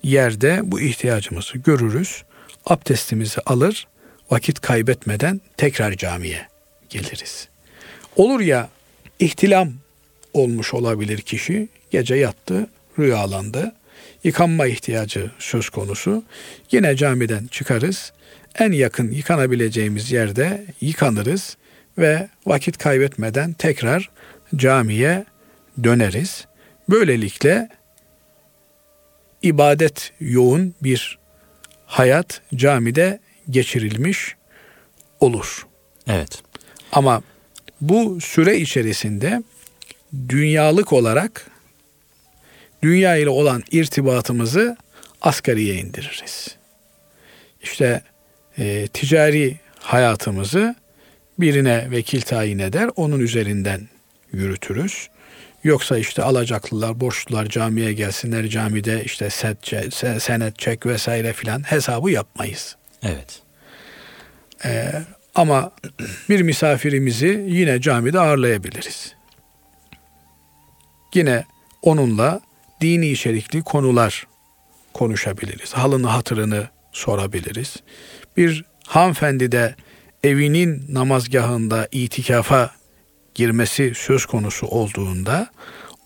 yerde 0.03 0.59
bu 0.63 0.81
ihtiyacımızı 0.81 1.57
görürüz. 1.57 2.23
Abdestimizi 2.65 3.41
alır, 3.45 3.87
vakit 4.31 4.59
kaybetmeden 4.61 5.41
tekrar 5.57 5.93
camiye 5.93 6.47
geliriz. 6.89 7.47
Olur 8.15 8.39
ya 8.39 8.69
ihtilam 9.19 9.73
olmuş 10.33 10.73
olabilir 10.73 11.21
kişi, 11.21 11.67
gece 11.91 12.15
yattı, 12.15 12.69
rüyalandı, 12.99 13.75
yıkanma 14.23 14.67
ihtiyacı 14.67 15.31
söz 15.39 15.69
konusu. 15.69 16.23
Yine 16.71 16.95
camiden 16.95 17.47
çıkarız, 17.47 18.13
en 18.59 18.71
yakın 18.71 19.11
yıkanabileceğimiz 19.11 20.11
yerde 20.11 20.65
yıkanırız 20.81 21.57
ve 21.97 22.29
vakit 22.45 22.77
kaybetmeden 22.77 23.53
tekrar 23.53 24.09
camiye 24.55 25.25
döneriz. 25.83 26.47
Böylelikle 26.89 27.69
ibadet 29.41 30.11
yoğun 30.19 30.75
bir 30.83 31.19
hayat 31.85 32.41
camide 32.55 33.19
geçirilmiş 33.49 34.35
olur. 35.19 35.67
Evet. 36.07 36.41
Ama 36.91 37.23
bu 37.81 38.21
süre 38.21 38.57
içerisinde 38.57 39.43
dünyalık 40.29 40.93
olarak 40.93 41.47
dünya 42.83 43.15
ile 43.15 43.29
olan 43.29 43.63
irtibatımızı 43.71 44.77
asgariye 45.21 45.75
indiririz. 45.75 46.55
İşte 47.61 48.01
e, 48.59 48.87
ticari 48.87 49.57
hayatımızı 49.79 50.75
birine 51.39 51.91
vekil 51.91 52.21
tayin 52.21 52.59
eder, 52.59 52.89
onun 52.95 53.19
üzerinden 53.19 53.81
yürütürüz. 54.33 55.09
Yoksa 55.63 55.97
işte 55.97 56.23
alacaklılar, 56.23 56.99
borçlular 56.99 57.45
camiye 57.45 57.93
gelsinler, 57.93 58.47
camide 58.47 59.03
işte 59.03 59.29
set, 59.29 59.57
senet, 60.23 60.59
çek 60.59 60.85
vesaire 60.85 61.33
filan 61.33 61.71
hesabı 61.71 62.11
yapmayız. 62.11 62.75
Evet. 63.03 63.41
Ee, 64.65 64.91
ama 65.35 65.71
bir 66.29 66.41
misafirimizi 66.41 67.45
yine 67.47 67.81
camide 67.81 68.19
ağırlayabiliriz. 68.19 69.15
Yine 71.13 71.45
onunla 71.81 72.41
dini 72.81 73.07
içerikli 73.07 73.61
konular 73.61 74.27
konuşabiliriz. 74.93 75.73
Halını 75.73 76.07
hatırını 76.07 76.67
sorabiliriz. 76.91 77.75
Bir 78.39 78.65
hanımefendi 78.87 79.51
de 79.51 79.75
evinin 80.23 80.85
namazgahında 80.89 81.87
itikafa 81.91 82.71
girmesi 83.35 83.93
söz 83.95 84.25
konusu 84.25 84.67
olduğunda 84.67 85.49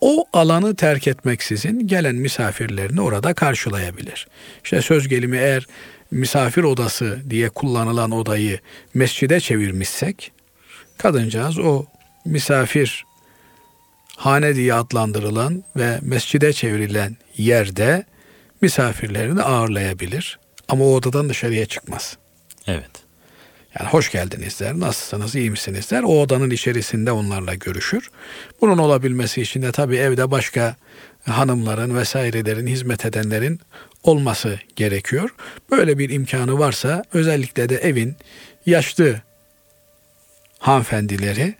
o 0.00 0.24
alanı 0.32 0.76
terk 0.76 1.08
etmeksizin 1.08 1.86
gelen 1.86 2.14
misafirlerini 2.14 3.00
orada 3.00 3.34
karşılayabilir. 3.34 4.28
İşte 4.64 4.82
söz 4.82 5.08
gelimi 5.08 5.36
eğer 5.36 5.66
misafir 6.10 6.62
odası 6.62 7.18
diye 7.30 7.48
kullanılan 7.48 8.10
odayı 8.10 8.60
mescide 8.94 9.40
çevirmişsek 9.40 10.32
kadıncağız 10.98 11.58
o 11.58 11.84
misafir 12.24 13.04
hane 14.16 14.54
diye 14.54 14.74
adlandırılan 14.74 15.64
ve 15.76 15.98
mescide 16.02 16.52
çevrilen 16.52 17.16
yerde 17.36 18.04
misafirlerini 18.60 19.42
ağırlayabilir. 19.42 20.38
Ama 20.68 20.84
o 20.84 20.94
odadan 20.94 21.28
dışarıya 21.28 21.66
çıkmaz. 21.66 22.18
Evet. 22.66 22.90
Yani 23.80 23.90
hoş 23.90 24.10
geldiniz 24.10 24.60
der, 24.60 24.80
nasılsınız, 24.80 25.34
iyi 25.34 25.50
misiniz 25.50 25.90
der. 25.90 26.02
O 26.02 26.20
odanın 26.20 26.50
içerisinde 26.50 27.12
onlarla 27.12 27.54
görüşür. 27.54 28.10
Bunun 28.60 28.78
olabilmesi 28.78 29.42
için 29.42 29.62
de 29.62 29.72
tabii 29.72 29.96
evde 29.96 30.30
başka 30.30 30.76
hanımların 31.24 31.96
vesairelerin, 31.96 32.66
hizmet 32.66 33.06
edenlerin 33.06 33.60
olması 34.02 34.58
gerekiyor. 34.76 35.34
Böyle 35.70 35.98
bir 35.98 36.10
imkanı 36.10 36.58
varsa 36.58 37.04
özellikle 37.12 37.68
de 37.68 37.76
evin 37.76 38.16
yaşlı 38.66 39.20
hanımefendileri 40.58 41.54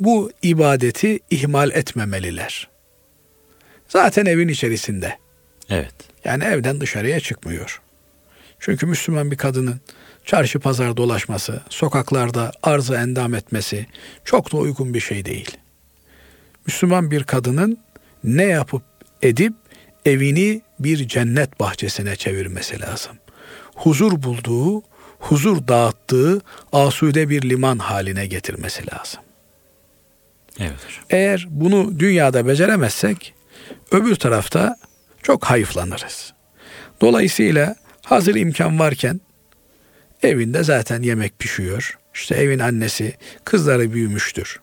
bu 0.00 0.32
ibadeti 0.42 1.18
ihmal 1.30 1.70
etmemeliler. 1.70 2.68
Zaten 3.88 4.26
evin 4.26 4.48
içerisinde. 4.48 5.18
Evet. 5.70 5.94
Yani 6.24 6.44
evden 6.44 6.80
dışarıya 6.80 7.20
çıkmıyor. 7.20 7.82
Çünkü 8.64 8.86
Müslüman 8.86 9.30
bir 9.30 9.36
kadının 9.36 9.80
çarşı 10.24 10.60
pazar 10.60 10.96
dolaşması, 10.96 11.60
sokaklarda 11.68 12.52
arzı 12.62 12.94
endam 12.94 13.34
etmesi 13.34 13.86
çok 14.24 14.52
da 14.52 14.56
uygun 14.56 14.94
bir 14.94 15.00
şey 15.00 15.24
değil. 15.24 15.50
Müslüman 16.66 17.10
bir 17.10 17.24
kadının 17.24 17.78
ne 18.24 18.44
yapıp 18.44 18.82
edip 19.22 19.52
evini 20.04 20.62
bir 20.78 21.08
cennet 21.08 21.60
bahçesine 21.60 22.16
çevirmesi 22.16 22.80
lazım. 22.80 23.16
Huzur 23.74 24.22
bulduğu, 24.22 24.82
huzur 25.18 25.68
dağıttığı 25.68 26.40
asude 26.72 27.28
bir 27.28 27.50
liman 27.50 27.78
haline 27.78 28.26
getirmesi 28.26 28.82
lazım. 28.92 29.20
Evet 30.60 30.84
hocam. 30.86 31.04
Eğer 31.10 31.46
bunu 31.50 31.98
dünyada 31.98 32.46
beceremezsek 32.46 33.34
öbür 33.90 34.14
tarafta 34.14 34.76
çok 35.22 35.44
hayıflanırız. 35.44 36.32
Dolayısıyla 37.00 37.81
hazır 38.02 38.34
imkan 38.34 38.78
varken 38.78 39.20
evinde 40.22 40.64
zaten 40.64 41.02
yemek 41.02 41.38
pişiyor. 41.38 41.98
İşte 42.14 42.34
evin 42.34 42.58
annesi 42.58 43.14
kızları 43.44 43.92
büyümüştür. 43.92 44.60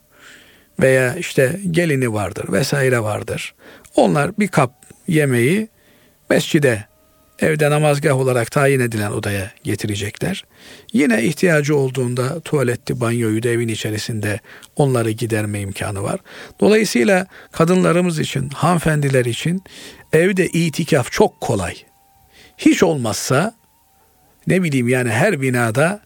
Veya 0.80 1.16
işte 1.16 1.60
gelini 1.72 2.14
vardır 2.14 2.52
vesaire 2.52 3.00
vardır. 3.00 3.54
Onlar 3.96 4.38
bir 4.38 4.48
kap 4.48 4.74
yemeği 5.08 5.68
mescide 6.30 6.90
evde 7.40 7.70
namazgah 7.70 8.18
olarak 8.18 8.52
tayin 8.52 8.80
edilen 8.80 9.12
odaya 9.12 9.52
getirecekler. 9.64 10.46
Yine 10.94 11.24
ihtiyacı 11.24 11.76
olduğunda 11.76 12.40
tuvaletti, 12.40 13.02
banyoyu 13.02 13.44
da 13.44 13.50
evin 13.50 13.68
içerisinde 13.68 14.40
onları 14.76 15.12
giderme 15.12 15.60
imkanı 15.60 16.04
var. 16.04 16.20
Dolayısıyla 16.60 17.28
kadınlarımız 17.52 18.20
için, 18.20 18.50
hanımefendiler 18.50 19.26
için 19.26 19.64
evde 20.14 20.48
itikaf 20.48 21.12
çok 21.12 21.42
kolay. 21.42 21.76
Hiç 22.60 22.84
olmazsa 22.84 23.56
ne 24.48 24.64
bileyim 24.64 24.88
yani 24.88 25.10
her 25.10 25.42
binada 25.42 26.02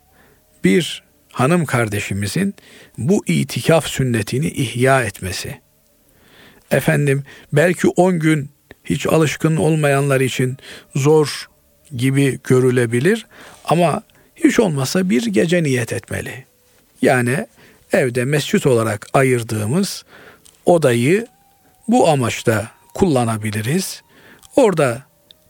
bir 0.64 1.04
hanım 1.32 1.66
kardeşimizin 1.66 2.56
bu 2.98 3.24
itikaf 3.28 3.88
sünnetini 3.88 4.48
ihya 4.48 5.04
etmesi. 5.04 5.62
Efendim 6.72 7.24
belki 7.54 7.88
10 7.88 8.20
gün 8.20 8.50
hiç 8.84 9.08
alışkın 9.08 9.56
olmayanlar 9.56 10.22
için 10.22 10.58
zor 10.96 11.50
gibi 11.96 12.40
görülebilir 12.44 13.26
ama 13.66 14.04
hiç 14.36 14.60
olmasa 14.60 15.10
bir 15.10 15.26
gece 15.26 15.64
niyet 15.64 15.94
etmeli. 15.94 16.46
Yani 17.02 17.48
evde 17.94 18.26
mescit 18.26 18.66
olarak 18.66 19.08
ayırdığımız 19.14 20.06
odayı 20.66 21.28
bu 21.88 22.10
amaçta 22.10 22.72
kullanabiliriz. 22.94 24.02
Orada 24.56 25.04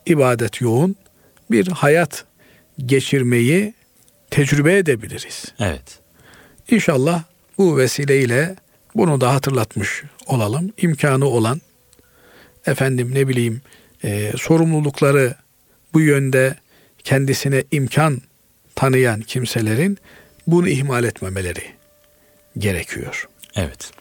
ibadet 0.05 0.61
yoğun 0.61 0.95
bir 1.51 1.67
hayat 1.67 2.25
geçirmeyi 2.85 3.73
tecrübe 4.31 4.77
edebiliriz. 4.77 5.45
Evet. 5.59 5.99
İnşallah 6.69 7.23
bu 7.57 7.77
vesileyle 7.77 8.55
bunu 8.95 9.21
da 9.21 9.33
hatırlatmış 9.33 10.03
olalım. 10.27 10.73
İmkanı 10.77 11.25
olan 11.25 11.61
efendim 12.65 13.11
ne 13.13 13.27
bileyim 13.27 13.61
e, 14.03 14.31
sorumlulukları 14.37 15.35
bu 15.93 16.01
yönde 16.01 16.55
kendisine 17.03 17.63
imkan 17.71 18.21
tanıyan 18.75 19.21
kimselerin 19.21 19.97
bunu 20.47 20.67
ihmal 20.67 21.03
etmemeleri 21.03 21.63
gerekiyor. 22.57 23.27
Evet. 23.55 23.91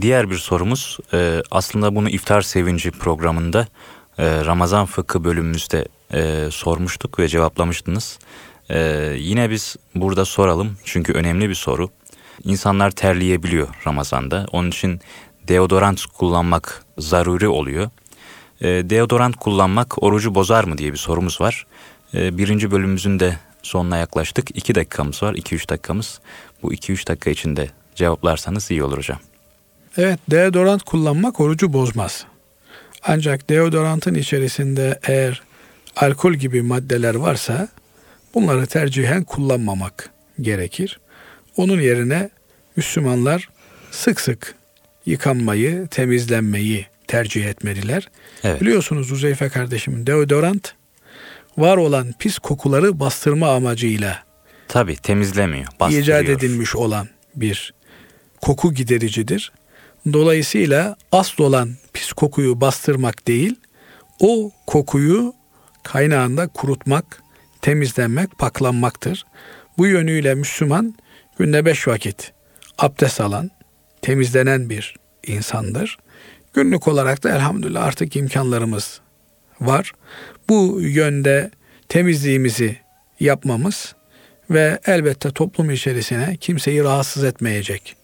Diğer 0.00 0.30
bir 0.30 0.36
sorumuz 0.36 0.98
e, 1.12 1.42
aslında 1.50 1.94
bunu 1.94 2.10
iftar 2.10 2.42
sevinci 2.42 2.90
programında 2.90 3.68
e, 4.18 4.44
Ramazan 4.44 4.86
fıkı 4.86 5.24
bölümümüzde 5.24 5.88
e, 6.14 6.48
sormuştuk 6.50 7.18
ve 7.18 7.28
cevaplamıştınız. 7.28 8.18
E, 8.70 8.78
yine 9.18 9.50
biz 9.50 9.76
burada 9.94 10.24
soralım 10.24 10.76
çünkü 10.84 11.12
önemli 11.12 11.48
bir 11.48 11.54
soru. 11.54 11.90
İnsanlar 12.44 12.90
terleyebiliyor 12.90 13.68
Ramazan'da. 13.86 14.46
Onun 14.52 14.68
için 14.68 15.00
deodorant 15.48 16.06
kullanmak 16.06 16.84
zaruri 16.98 17.48
oluyor. 17.48 17.90
E, 18.60 18.66
deodorant 18.66 19.36
kullanmak 19.36 20.02
orucu 20.02 20.34
bozar 20.34 20.64
mı 20.64 20.78
diye 20.78 20.92
bir 20.92 20.98
sorumuz 20.98 21.40
var. 21.40 21.66
E, 22.14 22.38
birinci 22.38 22.70
bölümümüzün 22.70 23.20
de 23.20 23.38
sonuna 23.62 23.96
yaklaştık. 23.96 24.56
İki 24.56 24.74
dakikamız 24.74 25.22
var, 25.22 25.34
iki 25.34 25.54
üç 25.54 25.68
dakikamız. 25.68 26.20
Bu 26.62 26.72
iki 26.72 26.92
üç 26.92 27.08
dakika 27.08 27.30
içinde 27.30 27.70
cevaplarsanız 27.94 28.70
iyi 28.70 28.82
olur 28.82 28.98
hocam. 28.98 29.18
Evet, 29.96 30.20
deodorant 30.30 30.82
kullanmak 30.82 31.40
orucu 31.40 31.72
bozmaz. 31.72 32.26
Ancak 33.06 33.48
deodorantın 33.50 34.14
içerisinde 34.14 35.00
eğer 35.02 35.42
alkol 35.96 36.32
gibi 36.34 36.62
maddeler 36.62 37.14
varsa 37.14 37.68
bunları 38.34 38.66
tercihen 38.66 39.24
kullanmamak 39.24 40.10
gerekir. 40.40 41.00
Onun 41.56 41.80
yerine 41.80 42.30
Müslümanlar 42.76 43.48
sık 43.90 44.20
sık 44.20 44.54
yıkanmayı, 45.06 45.86
temizlenmeyi 45.86 46.86
tercih 47.06 47.46
etmeliler. 47.46 48.08
Evet. 48.44 48.60
Biliyorsunuz 48.60 49.12
Uzeyfe 49.12 49.48
kardeşim 49.48 50.06
deodorant 50.06 50.74
var 51.58 51.76
olan 51.76 52.14
pis 52.18 52.38
kokuları 52.38 53.00
bastırma 53.00 53.54
amacıyla 53.54 54.26
Tabi 54.68 54.96
temizlemiyor, 54.96 55.66
bastırıyor. 55.80 56.02
icat 56.02 56.28
edilmiş 56.28 56.76
olan 56.76 57.08
bir 57.36 57.74
koku 58.40 58.74
gidericidir. 58.74 59.52
Dolayısıyla 60.12 60.96
asıl 61.12 61.44
olan 61.44 61.70
pis 61.96 62.12
kokuyu 62.12 62.60
bastırmak 62.60 63.28
değil, 63.28 63.54
o 64.20 64.50
kokuyu 64.66 65.34
kaynağında 65.82 66.48
kurutmak, 66.48 67.22
temizlenmek, 67.62 68.38
paklanmaktır. 68.38 69.26
Bu 69.78 69.86
yönüyle 69.86 70.34
Müslüman 70.34 70.94
günde 71.38 71.64
beş 71.64 71.88
vakit 71.88 72.32
abdest 72.78 73.20
alan, 73.20 73.50
temizlenen 74.02 74.70
bir 74.70 74.96
insandır. 75.26 75.98
Günlük 76.54 76.88
olarak 76.88 77.24
da 77.24 77.30
elhamdülillah 77.30 77.84
artık 77.84 78.16
imkanlarımız 78.16 79.00
var. 79.60 79.92
Bu 80.48 80.78
yönde 80.80 81.50
temizliğimizi 81.88 82.76
yapmamız 83.20 83.94
ve 84.50 84.78
elbette 84.86 85.30
toplum 85.30 85.70
içerisine 85.70 86.36
kimseyi 86.40 86.84
rahatsız 86.84 87.24
etmeyecek 87.24 87.96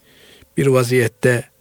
bir 0.57 0.67
vaziyette 0.67 1.52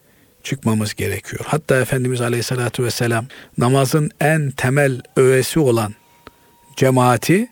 çıkmamız 0.43 0.93
gerekiyor. 0.93 1.45
Hatta 1.47 1.80
Efendimiz 1.82 2.21
Aleyhisselatü 2.21 2.84
Vesselam 2.84 3.25
namazın 3.58 4.12
en 4.19 4.51
temel 4.51 5.01
öğesi 5.15 5.60
olan 5.60 5.93
cemaati 6.75 7.49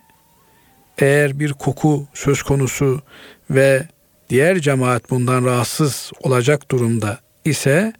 eğer 0.98 1.40
bir 1.40 1.52
koku 1.52 2.06
söz 2.14 2.42
konusu 2.42 3.02
ve 3.50 3.88
diğer 4.30 4.58
cemaat 4.58 5.10
bundan 5.10 5.44
rahatsız 5.44 6.12
olacak 6.22 6.70
durumda 6.70 7.20
ise 7.44 7.92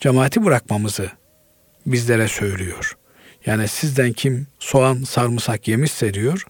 cemaati 0.00 0.44
bırakmamızı 0.44 1.10
bizlere 1.86 2.28
söylüyor. 2.28 2.96
Yani 3.46 3.68
sizden 3.68 4.12
kim 4.12 4.46
soğan 4.58 5.04
sarımsak 5.04 5.68
yemişse 5.68 6.14
diyor 6.14 6.46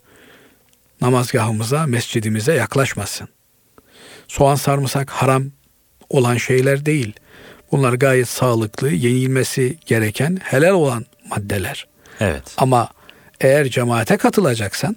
namazgahımıza, 1.00 1.86
mescidimize 1.86 2.54
yaklaşmasın. 2.54 3.28
Soğan 4.28 4.54
sarımsak 4.54 5.10
haram 5.10 5.44
olan 6.08 6.36
şeyler 6.36 6.86
değil. 6.86 7.12
Bunlar 7.74 7.92
gayet 7.92 8.28
sağlıklı, 8.28 8.90
yenilmesi 8.90 9.78
gereken, 9.86 10.38
helal 10.42 10.74
olan 10.74 11.06
maddeler. 11.30 11.86
Evet. 12.20 12.42
Ama 12.56 12.88
eğer 13.40 13.68
cemaate 13.68 14.16
katılacaksan 14.16 14.96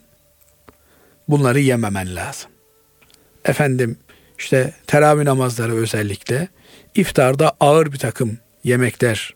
bunları 1.28 1.60
yememen 1.60 2.16
lazım. 2.16 2.52
Efendim 3.46 3.98
işte 4.40 4.74
teravih 4.88 5.24
namazları 5.24 5.76
özellikle 5.76 6.48
iftarda 6.96 7.54
ağır 7.60 7.92
bir 7.92 7.98
takım 7.98 8.38
yemekler 8.64 9.36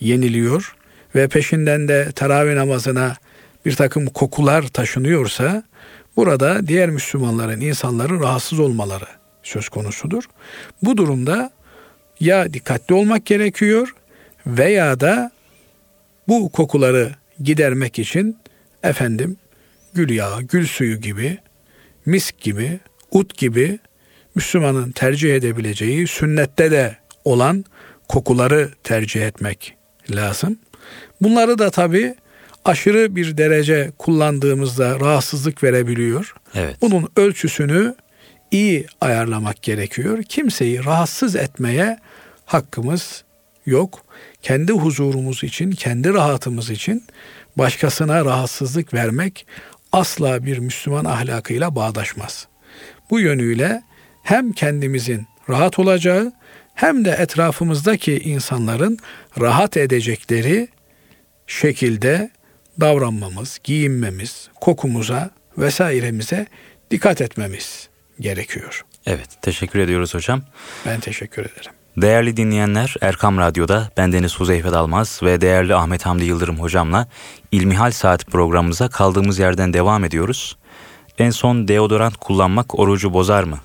yeniliyor 0.00 0.76
ve 1.14 1.28
peşinden 1.28 1.88
de 1.88 2.12
teravih 2.12 2.54
namazına 2.54 3.16
bir 3.66 3.76
takım 3.76 4.06
kokular 4.06 4.62
taşınıyorsa 4.62 5.62
burada 6.16 6.66
diğer 6.66 6.90
Müslümanların, 6.90 7.60
insanların 7.60 8.20
rahatsız 8.20 8.60
olmaları 8.60 9.06
söz 9.42 9.68
konusudur. 9.68 10.24
Bu 10.82 10.96
durumda 10.96 11.55
ya 12.20 12.52
dikkatli 12.52 12.94
olmak 12.94 13.26
gerekiyor 13.26 13.94
veya 14.46 15.00
da 15.00 15.30
bu 16.28 16.48
kokuları 16.48 17.10
gidermek 17.42 17.98
için 17.98 18.38
efendim 18.82 19.36
gül 19.94 20.10
yağı, 20.10 20.42
gül 20.42 20.66
suyu 20.66 21.00
gibi, 21.00 21.38
misk 22.06 22.40
gibi, 22.40 22.80
ut 23.10 23.38
gibi 23.38 23.78
Müslümanın 24.34 24.90
tercih 24.90 25.34
edebileceği 25.34 26.06
sünnette 26.06 26.70
de 26.70 26.96
olan 27.24 27.64
kokuları 28.08 28.70
tercih 28.84 29.26
etmek 29.26 29.76
lazım. 30.10 30.58
Bunları 31.20 31.58
da 31.58 31.70
tabi 31.70 32.14
aşırı 32.64 33.16
bir 33.16 33.38
derece 33.38 33.90
kullandığımızda 33.98 35.00
rahatsızlık 35.00 35.62
verebiliyor. 35.62 36.34
Evet. 36.54 36.76
Bunun 36.80 37.08
ölçüsünü 37.16 37.94
iyi 38.50 38.86
ayarlamak 39.00 39.62
gerekiyor. 39.62 40.22
Kimseyi 40.22 40.84
rahatsız 40.84 41.36
etmeye 41.36 41.98
hakkımız 42.44 43.24
yok. 43.66 44.04
Kendi 44.42 44.72
huzurumuz 44.72 45.44
için, 45.44 45.70
kendi 45.70 46.14
rahatımız 46.14 46.70
için 46.70 47.04
başkasına 47.56 48.24
rahatsızlık 48.24 48.94
vermek 48.94 49.46
asla 49.92 50.44
bir 50.44 50.58
Müslüman 50.58 51.04
ahlakıyla 51.04 51.74
bağdaşmaz. 51.74 52.48
Bu 53.10 53.20
yönüyle 53.20 53.82
hem 54.22 54.52
kendimizin 54.52 55.26
rahat 55.48 55.78
olacağı 55.78 56.32
hem 56.74 57.04
de 57.04 57.10
etrafımızdaki 57.10 58.18
insanların 58.18 58.98
rahat 59.40 59.76
edecekleri 59.76 60.68
şekilde 61.46 62.30
davranmamız, 62.80 63.58
giyinmemiz, 63.64 64.48
kokumuza 64.60 65.30
vesairemize 65.58 66.46
dikkat 66.90 67.20
etmemiz 67.20 67.88
gerekiyor. 68.20 68.84
Evet, 69.06 69.28
teşekkür 69.42 69.78
ediyoruz 69.78 70.14
hocam. 70.14 70.42
Ben 70.86 71.00
teşekkür 71.00 71.42
ederim. 71.42 71.72
Değerli 71.96 72.36
dinleyenler, 72.36 72.94
Erkam 73.00 73.38
Radyo'da 73.38 73.90
bendeniz 73.96 74.36
Huzeyfe 74.40 74.72
Dalmaz 74.72 75.20
ve 75.22 75.40
değerli 75.40 75.74
Ahmet 75.74 76.06
Hamdi 76.06 76.24
Yıldırım 76.24 76.60
hocamla 76.60 77.08
İlmihal 77.52 77.90
Saat 77.90 78.26
programımıza 78.26 78.88
kaldığımız 78.88 79.38
yerden 79.38 79.72
devam 79.72 80.04
ediyoruz. 80.04 80.56
En 81.18 81.30
son 81.30 81.68
deodorant 81.68 82.16
kullanmak 82.16 82.78
orucu 82.78 83.12
bozar 83.12 83.44
mı? 83.44 83.58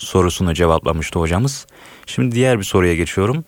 sorusunu 0.00 0.54
cevaplamıştı 0.54 1.18
hocamız. 1.18 1.66
Şimdi 2.06 2.34
diğer 2.34 2.58
bir 2.58 2.64
soruya 2.64 2.94
geçiyorum. 2.94 3.44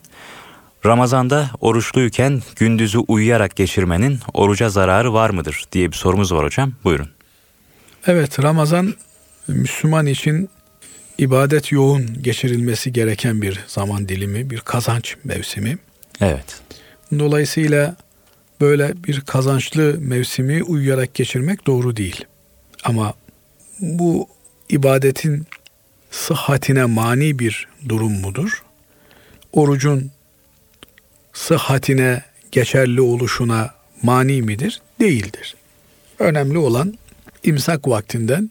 Ramazanda 0.87 1.51
oruçluyken 1.61 2.43
gündüzü 2.57 2.99
uyuyarak 2.99 3.57
geçirmenin 3.57 4.19
oruca 4.35 4.69
zararı 4.69 5.13
var 5.13 5.31
mıdır 5.31 5.65
diye 5.73 5.93
bir 5.93 5.97
sorumuz 5.97 6.33
var 6.33 6.45
hocam. 6.45 6.73
Buyurun. 6.85 7.09
Evet 8.07 8.43
Ramazan 8.43 8.95
Müslüman 9.49 10.07
için 10.07 10.51
ibadet 11.19 11.73
yoğun 11.73 12.23
geçirilmesi 12.23 12.93
gereken 12.93 13.43
bir 13.43 13.61
zaman 13.67 14.09
dilimi, 14.09 14.51
bir 14.51 14.61
kazanç 14.61 15.17
mevsimi. 15.25 15.79
Evet. 16.21 16.61
Dolayısıyla 17.19 17.97
böyle 18.61 19.05
bir 19.05 19.21
kazançlı 19.21 19.97
mevsimi 19.99 20.63
uyuyarak 20.63 21.15
geçirmek 21.15 21.67
doğru 21.67 21.97
değil. 21.97 22.25
Ama 22.85 23.15
bu 23.81 24.29
ibadetin 24.69 25.47
sıhhatine 26.11 26.85
mani 26.85 27.39
bir 27.39 27.69
durum 27.89 28.13
mudur? 28.13 28.63
Orucun 29.53 30.11
sıhhatine 31.33 32.23
geçerli 32.53 33.01
oluşuna 33.01 33.75
mani 34.03 34.43
midir? 34.43 34.83
Değildir. 35.01 35.55
Önemli 36.19 36.59
olan 36.59 36.99
imsak 37.43 37.89
vaktinden 37.89 38.51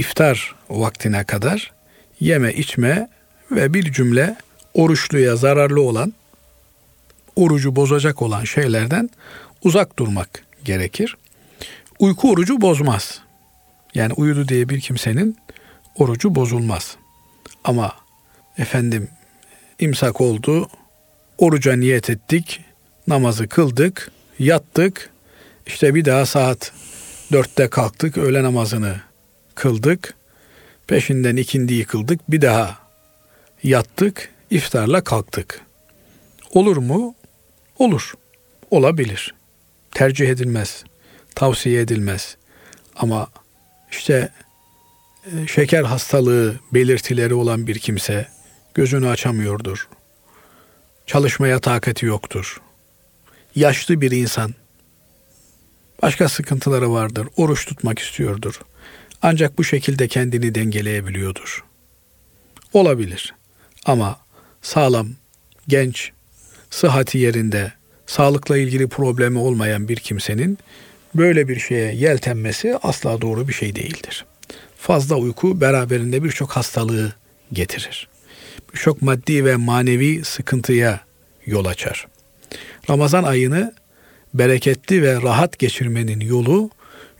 iftar 0.00 0.54
vaktine 0.70 1.24
kadar 1.24 1.72
yeme 2.20 2.52
içme 2.52 3.08
ve 3.50 3.74
bir 3.74 3.92
cümle 3.92 4.36
oruçluya 4.74 5.36
zararlı 5.36 5.82
olan 5.82 6.12
orucu 7.36 7.76
bozacak 7.76 8.22
olan 8.22 8.44
şeylerden 8.44 9.10
uzak 9.64 9.98
durmak 9.98 10.44
gerekir. 10.64 11.16
Uyku 11.98 12.30
orucu 12.30 12.60
bozmaz. 12.60 13.20
Yani 13.94 14.12
uyudu 14.12 14.48
diye 14.48 14.68
bir 14.68 14.80
kimsenin 14.80 15.36
orucu 15.94 16.34
bozulmaz. 16.34 16.96
Ama 17.64 17.92
efendim 18.58 19.08
imsak 19.78 20.20
oldu, 20.20 20.68
oruca 21.38 21.76
niyet 21.76 22.10
ettik, 22.10 22.60
namazı 23.06 23.48
kıldık, 23.48 24.10
yattık, 24.38 25.10
işte 25.66 25.94
bir 25.94 26.04
daha 26.04 26.26
saat 26.26 26.72
dörtte 27.32 27.68
kalktık, 27.68 28.18
öğle 28.18 28.42
namazını 28.42 29.09
kıldık, 29.60 30.14
peşinden 30.86 31.36
ikindi 31.36 31.84
kıldık, 31.84 32.20
bir 32.30 32.40
daha 32.40 32.78
yattık, 33.62 34.32
iftarla 34.50 35.04
kalktık. 35.04 35.60
Olur 36.50 36.76
mu? 36.76 37.14
Olur. 37.78 38.14
Olabilir. 38.70 39.34
Tercih 39.90 40.28
edilmez. 40.28 40.84
Tavsiye 41.34 41.80
edilmez. 41.80 42.36
Ama 42.96 43.28
işte 43.90 44.32
e, 45.26 45.46
şeker 45.46 45.82
hastalığı 45.82 46.60
belirtileri 46.72 47.34
olan 47.34 47.66
bir 47.66 47.78
kimse 47.78 48.28
gözünü 48.74 49.08
açamıyordur. 49.08 49.88
Çalışmaya 51.06 51.58
takati 51.58 52.06
yoktur. 52.06 52.60
Yaşlı 53.54 54.00
bir 54.00 54.10
insan 54.10 54.54
başka 56.02 56.28
sıkıntıları 56.28 56.92
vardır. 56.92 57.28
Oruç 57.36 57.66
tutmak 57.66 57.98
istiyordur. 57.98 58.60
Ancak 59.22 59.58
bu 59.58 59.64
şekilde 59.64 60.08
kendini 60.08 60.54
dengeleyebiliyordur. 60.54 61.64
Olabilir. 62.72 63.34
Ama 63.84 64.20
sağlam, 64.62 65.08
genç, 65.68 66.12
sıhhati 66.70 67.18
yerinde, 67.18 67.72
sağlıkla 68.06 68.58
ilgili 68.58 68.88
problemi 68.88 69.38
olmayan 69.38 69.88
bir 69.88 69.96
kimsenin 69.96 70.58
böyle 71.14 71.48
bir 71.48 71.60
şeye 71.60 71.94
yeltenmesi 71.94 72.78
asla 72.82 73.20
doğru 73.20 73.48
bir 73.48 73.52
şey 73.52 73.76
değildir. 73.76 74.24
Fazla 74.76 75.16
uyku 75.16 75.60
beraberinde 75.60 76.24
birçok 76.24 76.50
hastalığı 76.50 77.12
getirir. 77.52 78.08
Birçok 78.74 79.02
maddi 79.02 79.44
ve 79.44 79.56
manevi 79.56 80.24
sıkıntıya 80.24 81.00
yol 81.46 81.64
açar. 81.64 82.06
Ramazan 82.90 83.24
ayını 83.24 83.74
bereketli 84.34 85.02
ve 85.02 85.22
rahat 85.22 85.58
geçirmenin 85.58 86.20
yolu 86.20 86.70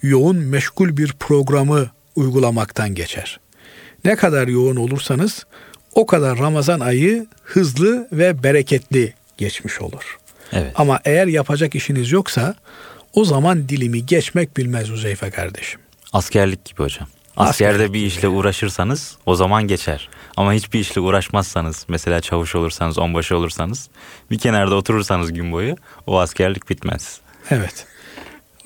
yoğun 0.02 0.36
meşgul 0.36 0.96
bir 0.96 1.12
programı 1.12 1.90
uygulamaktan 2.16 2.94
geçer. 2.94 3.40
Ne 4.04 4.16
kadar 4.16 4.48
yoğun 4.48 4.76
olursanız 4.76 5.46
o 5.94 6.06
kadar 6.06 6.38
Ramazan 6.38 6.80
ayı 6.80 7.26
hızlı 7.42 8.08
ve 8.12 8.42
bereketli 8.42 9.14
geçmiş 9.38 9.80
olur. 9.80 10.18
Evet. 10.52 10.72
Ama 10.74 11.00
eğer 11.04 11.26
yapacak 11.26 11.74
işiniz 11.74 12.12
yoksa 12.12 12.54
o 13.14 13.24
zaman 13.24 13.68
dilimi 13.68 14.06
geçmek 14.06 14.56
bilmez 14.56 14.90
Uzeyfe 14.90 15.30
kardeşim. 15.30 15.80
Askerlik 16.12 16.64
gibi 16.64 16.82
hocam. 16.82 17.08
Askerde 17.36 17.74
Askerlik 17.74 17.94
bir 17.94 18.06
işle 18.06 18.20
gibi. 18.20 18.28
uğraşırsanız 18.28 19.16
o 19.26 19.34
zaman 19.34 19.62
geçer. 19.62 20.08
Ama 20.36 20.52
hiçbir 20.52 20.80
işle 20.80 21.00
uğraşmazsanız 21.00 21.86
mesela 21.88 22.20
çavuş 22.20 22.54
olursanız, 22.54 22.98
onbaşı 22.98 23.36
olursanız 23.36 23.88
bir 24.30 24.38
kenarda 24.38 24.74
oturursanız 24.74 25.32
gün 25.32 25.52
boyu 25.52 25.76
o 26.06 26.18
askerlik 26.18 26.70
bitmez. 26.70 27.20
Evet. 27.50 27.86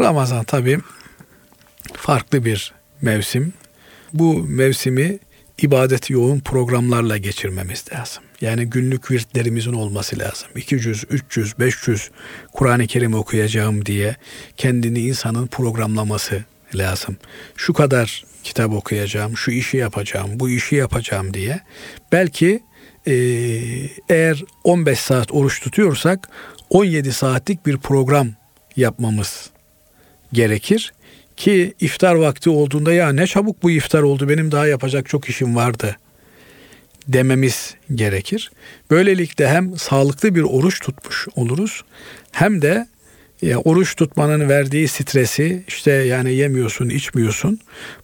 Ramazan 0.00 0.44
tabii 0.44 0.80
farklı 1.92 2.44
bir 2.44 2.72
mevsim. 3.02 3.52
Bu 4.12 4.44
mevsimi 4.48 5.18
ibadet 5.62 6.10
yoğun 6.10 6.40
programlarla 6.40 7.16
geçirmemiz 7.16 7.84
lazım. 7.92 8.22
Yani 8.40 8.66
günlük 8.66 9.10
virtlerimizin 9.10 9.72
olması 9.72 10.18
lazım. 10.18 10.48
200, 10.56 11.04
300, 11.10 11.58
500 11.58 12.10
Kur'an-ı 12.52 12.86
Kerim 12.86 13.14
okuyacağım 13.14 13.86
diye 13.86 14.16
kendini 14.56 15.00
insanın 15.00 15.46
programlaması 15.46 16.44
lazım. 16.74 17.16
Şu 17.56 17.72
kadar 17.72 18.24
kitap 18.44 18.72
okuyacağım, 18.72 19.36
şu 19.36 19.50
işi 19.50 19.76
yapacağım, 19.76 20.40
bu 20.40 20.50
işi 20.50 20.74
yapacağım 20.76 21.34
diye. 21.34 21.60
Belki 22.12 22.60
e, 23.06 23.14
eğer 24.08 24.44
15 24.64 24.98
saat 24.98 25.32
oruç 25.32 25.60
tutuyorsak 25.60 26.28
17 26.70 27.12
saatlik 27.12 27.66
bir 27.66 27.76
program 27.76 28.28
yapmamız 28.76 29.50
gerekir. 30.32 30.92
Ki 31.36 31.74
iftar 31.80 32.14
vakti 32.14 32.50
olduğunda 32.50 32.92
ya 32.92 33.12
ne 33.12 33.26
çabuk 33.26 33.62
bu 33.62 33.70
iftar 33.70 34.02
oldu 34.02 34.28
benim 34.28 34.52
daha 34.52 34.66
yapacak 34.66 35.08
çok 35.08 35.28
işim 35.28 35.56
vardı 35.56 35.96
dememiz 37.08 37.74
gerekir. 37.94 38.50
Böylelikle 38.90 39.48
hem 39.48 39.78
sağlıklı 39.78 40.34
bir 40.34 40.42
oruç 40.42 40.80
tutmuş 40.80 41.28
oluruz 41.36 41.84
hem 42.32 42.62
de 42.62 42.86
ya 43.42 43.58
oruç 43.58 43.96
tutmanın 43.96 44.48
verdiği 44.48 44.88
stresi 44.88 45.64
işte 45.68 45.90
yani 45.90 46.34
yemiyorsun, 46.34 46.88
içmiyorsun 46.88 47.60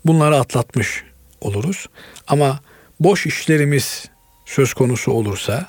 bunları 0.06 0.36
atlatmış 0.36 1.04
oluruz. 1.40 1.86
Ama 2.26 2.60
boş 3.00 3.26
işlerimiz 3.26 4.04
söz 4.46 4.74
konusu 4.74 5.12
olursa, 5.12 5.68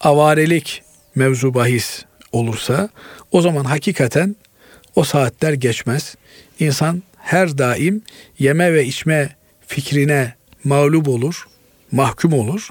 avarelik 0.00 0.82
mevzu 1.14 1.54
bahis 1.54 2.04
olursa 2.32 2.88
o 3.32 3.42
zaman 3.42 3.64
hakikaten 3.64 4.36
o 4.98 5.04
saatler 5.04 5.52
geçmez. 5.52 6.14
İnsan 6.58 7.02
her 7.18 7.58
daim 7.58 8.02
yeme 8.38 8.74
ve 8.74 8.84
içme 8.84 9.36
fikrine 9.66 10.34
mağlup 10.64 11.08
olur, 11.08 11.48
mahkum 11.92 12.32
olur. 12.32 12.68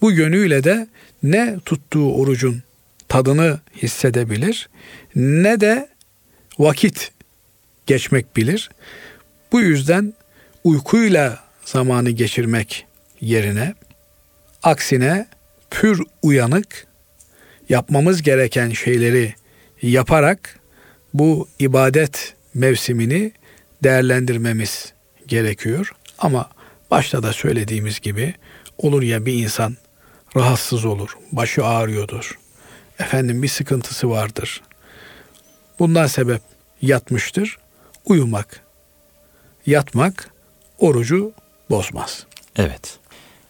Bu 0.00 0.12
yönüyle 0.12 0.64
de 0.64 0.88
ne 1.22 1.56
tuttuğu 1.64 2.14
orucun 2.14 2.62
tadını 3.08 3.60
hissedebilir 3.82 4.68
ne 5.16 5.60
de 5.60 5.88
vakit 6.58 7.12
geçmek 7.86 8.36
bilir. 8.36 8.70
Bu 9.52 9.60
yüzden 9.60 10.14
uykuyla 10.64 11.38
zamanı 11.64 12.10
geçirmek 12.10 12.86
yerine 13.20 13.74
aksine 14.62 15.26
pür 15.70 16.02
uyanık 16.22 16.86
yapmamız 17.68 18.22
gereken 18.22 18.70
şeyleri 18.70 19.34
yaparak 19.82 20.59
bu 21.14 21.48
ibadet 21.58 22.34
mevsimini 22.54 23.32
değerlendirmemiz 23.82 24.92
gerekiyor. 25.26 25.92
Ama 26.18 26.50
başta 26.90 27.22
da 27.22 27.32
söylediğimiz 27.32 28.00
gibi 28.00 28.34
olur 28.78 29.02
ya 29.02 29.26
bir 29.26 29.34
insan 29.34 29.76
rahatsız 30.36 30.84
olur, 30.84 31.16
başı 31.32 31.64
ağrıyordur. 31.64 32.38
Efendim 32.98 33.42
bir 33.42 33.48
sıkıntısı 33.48 34.10
vardır. 34.10 34.62
Bundan 35.78 36.06
sebep 36.06 36.42
yatmıştır. 36.82 37.58
Uyumak, 38.04 38.60
yatmak 39.66 40.30
orucu 40.78 41.32
bozmaz. 41.70 42.26
Evet. 42.56 42.98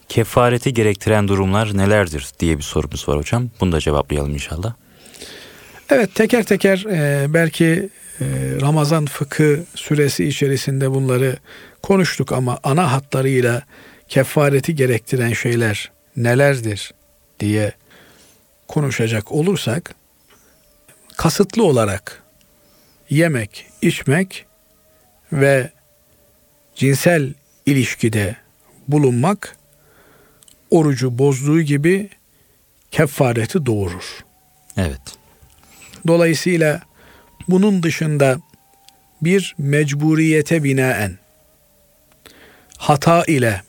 Kefareti 0.09 0.73
gerektiren 0.73 1.27
durumlar 1.27 1.77
nelerdir 1.77 2.27
diye 2.39 2.57
bir 2.57 2.63
sorumuz 2.63 3.09
var 3.09 3.17
hocam. 3.17 3.49
Bunu 3.59 3.71
da 3.71 3.79
cevaplayalım 3.79 4.33
inşallah. 4.33 4.73
Evet 5.91 6.15
teker 6.15 6.43
teker 6.43 6.85
e, 6.89 7.33
belki 7.33 7.89
Ramazan 8.61 9.05
fıkı 9.05 9.63
süresi 9.75 10.25
içerisinde 10.25 10.91
bunları 10.91 11.37
konuştuk 11.83 12.31
ama 12.31 12.59
ana 12.63 12.91
hatlarıyla 12.91 13.63
kefareti 14.07 14.75
gerektiren 14.75 15.33
şeyler 15.33 15.91
nelerdir 16.17 16.93
diye 17.39 17.71
konuşacak 18.67 19.31
olursak 19.31 19.95
kasıtlı 21.17 21.63
olarak 21.63 22.23
yemek, 23.09 23.65
içmek 23.81 24.45
ve 25.33 25.69
cinsel 26.75 27.33
ilişkide 27.65 28.35
bulunmak 28.87 29.57
orucu 30.69 31.17
bozduğu 31.17 31.61
gibi 31.61 32.09
kefareti 32.91 33.65
doğurur. 33.65 34.19
Evet. 34.77 35.20
Dolayısıyla 36.07 36.81
bunun 37.47 37.83
dışında 37.83 38.39
bir 39.21 39.55
mecburiyete 39.57 40.63
binaen 40.63 41.17
hata 42.77 43.23
ile 43.23 43.61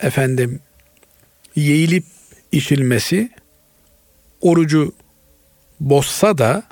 efendim 0.00 0.60
yeğilip 1.56 2.04
içilmesi 2.52 3.30
orucu 4.40 4.94
bozsa 5.80 6.38
da 6.38 6.62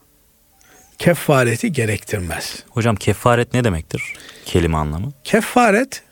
kefareti 0.99 1.73
gerektirmez. 1.73 2.65
Hocam 2.71 2.97
kefaret 2.97 3.55
ne 3.55 3.65
demektir? 3.65 4.03
Kelime 4.45 4.77
anlamı. 4.77 5.13
Kefaret 5.25 6.03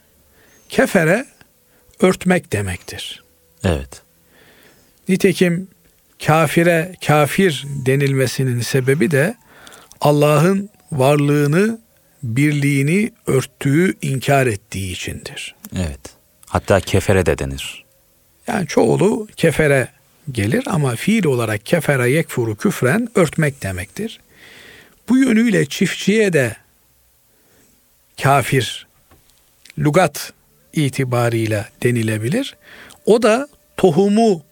kefere 0.68 1.26
örtmek 2.00 2.53
demektir. 2.53 3.24
Evet. 3.64 4.03
Nitekim 5.09 5.68
kafire 6.26 6.94
kafir 7.06 7.64
denilmesinin 7.87 8.61
sebebi 8.61 9.11
de 9.11 9.35
Allah'ın 10.00 10.70
varlığını, 10.92 11.78
birliğini 12.22 13.11
örttüğü, 13.26 13.94
inkar 14.02 14.46
ettiği 14.46 14.92
içindir. 14.92 15.54
Evet. 15.76 16.00
Hatta 16.46 16.80
kefere 16.80 17.26
de 17.26 17.38
denir. 17.38 17.85
Yani 18.46 18.66
çoğulu 18.66 19.28
kefere 19.37 19.88
gelir 20.33 20.64
ama 20.66 20.96
fiil 20.96 21.24
olarak 21.24 21.66
kefere 21.66 22.11
yekfuru 22.11 22.56
küfren 22.56 23.09
örtmek 23.14 23.62
demektir. 23.62 24.20
Bu 25.09 25.18
yönüyle 25.18 25.66
çiftçiye 25.66 26.33
de 26.33 26.56
kafir 28.22 28.87
lugat 29.78 30.33
itibarıyla 30.72 31.68
denilebilir. 31.83 32.56
O 33.06 33.22
da 33.22 33.48
tohumu 33.76 34.42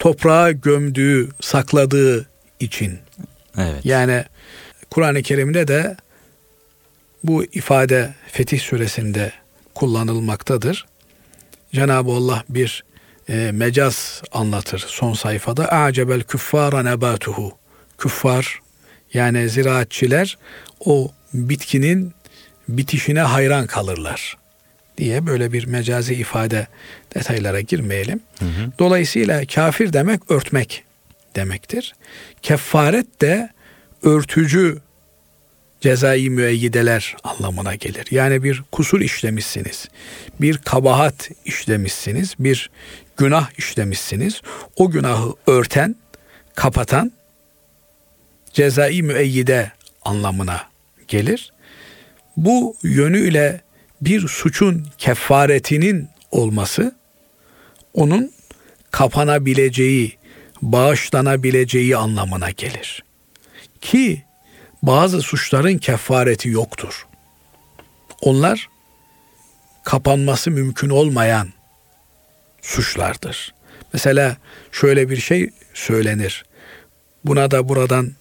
toprağa 0.00 0.50
gömdüğü, 0.50 1.28
sakladığı 1.40 2.26
için. 2.60 2.98
Evet. 3.58 3.84
Yani 3.84 4.24
Kur'an-ı 4.90 5.22
Kerim'de 5.22 5.68
de 5.68 5.96
bu 7.24 7.44
ifade 7.44 8.14
Fetih 8.32 8.60
suresinde 8.60 9.32
kullanılmaktadır. 9.74 10.86
Cenab-ı 11.74 12.10
Allah 12.10 12.44
bir 12.48 12.84
e, 13.28 13.50
mecaz 13.52 14.22
anlatır 14.32 14.84
son 14.88 15.12
sayfada. 15.12 15.68
Acebel 15.68 16.22
küffara 16.22 16.82
nebatuhu. 16.82 17.52
Küffar 17.98 18.60
yani 19.14 19.48
ziraatçiler 19.48 20.38
o 20.84 21.10
bitkinin 21.34 22.14
bitişine 22.68 23.20
hayran 23.20 23.66
kalırlar 23.66 24.36
diye 25.00 25.26
böyle 25.26 25.52
bir 25.52 25.66
mecazi 25.66 26.14
ifade 26.14 26.66
detaylara 27.14 27.60
girmeyelim. 27.60 28.20
Hı 28.38 28.44
hı. 28.44 28.72
Dolayısıyla 28.78 29.46
kafir 29.46 29.92
demek 29.92 30.30
örtmek 30.30 30.84
demektir. 31.36 31.94
Kefaret 32.42 33.20
de 33.20 33.50
örtücü 34.02 34.78
cezai 35.80 36.30
müeyyideler 36.30 37.16
anlamına 37.24 37.74
gelir. 37.74 38.06
Yani 38.10 38.42
bir 38.42 38.62
kusur 38.72 39.00
işlemişsiniz, 39.00 39.88
bir 40.40 40.58
kabahat 40.58 41.30
işlemişsiniz, 41.44 42.34
bir 42.38 42.70
günah 43.16 43.58
işlemişsiniz. 43.58 44.42
O 44.76 44.90
günahı 44.90 45.34
örten, 45.46 45.96
kapatan 46.54 47.12
cezai 48.52 49.02
müeyyide 49.02 49.72
anlamına 50.02 50.62
gelir. 51.08 51.52
Bu 52.36 52.76
yönüyle 52.82 53.60
bir 54.00 54.28
suçun 54.28 54.86
kefaretinin 54.98 56.08
olması 56.30 56.94
onun 57.94 58.32
kapanabileceği, 58.90 60.16
bağışlanabileceği 60.62 61.96
anlamına 61.96 62.50
gelir. 62.50 63.04
Ki 63.80 64.22
bazı 64.82 65.22
suçların 65.22 65.78
kefareti 65.78 66.48
yoktur. 66.48 67.06
Onlar 68.20 68.68
kapanması 69.84 70.50
mümkün 70.50 70.90
olmayan 70.90 71.48
suçlardır. 72.62 73.54
Mesela 73.92 74.36
şöyle 74.72 75.10
bir 75.10 75.16
şey 75.16 75.50
söylenir. 75.74 76.44
Buna 77.24 77.50
da 77.50 77.68
buradan 77.68 78.12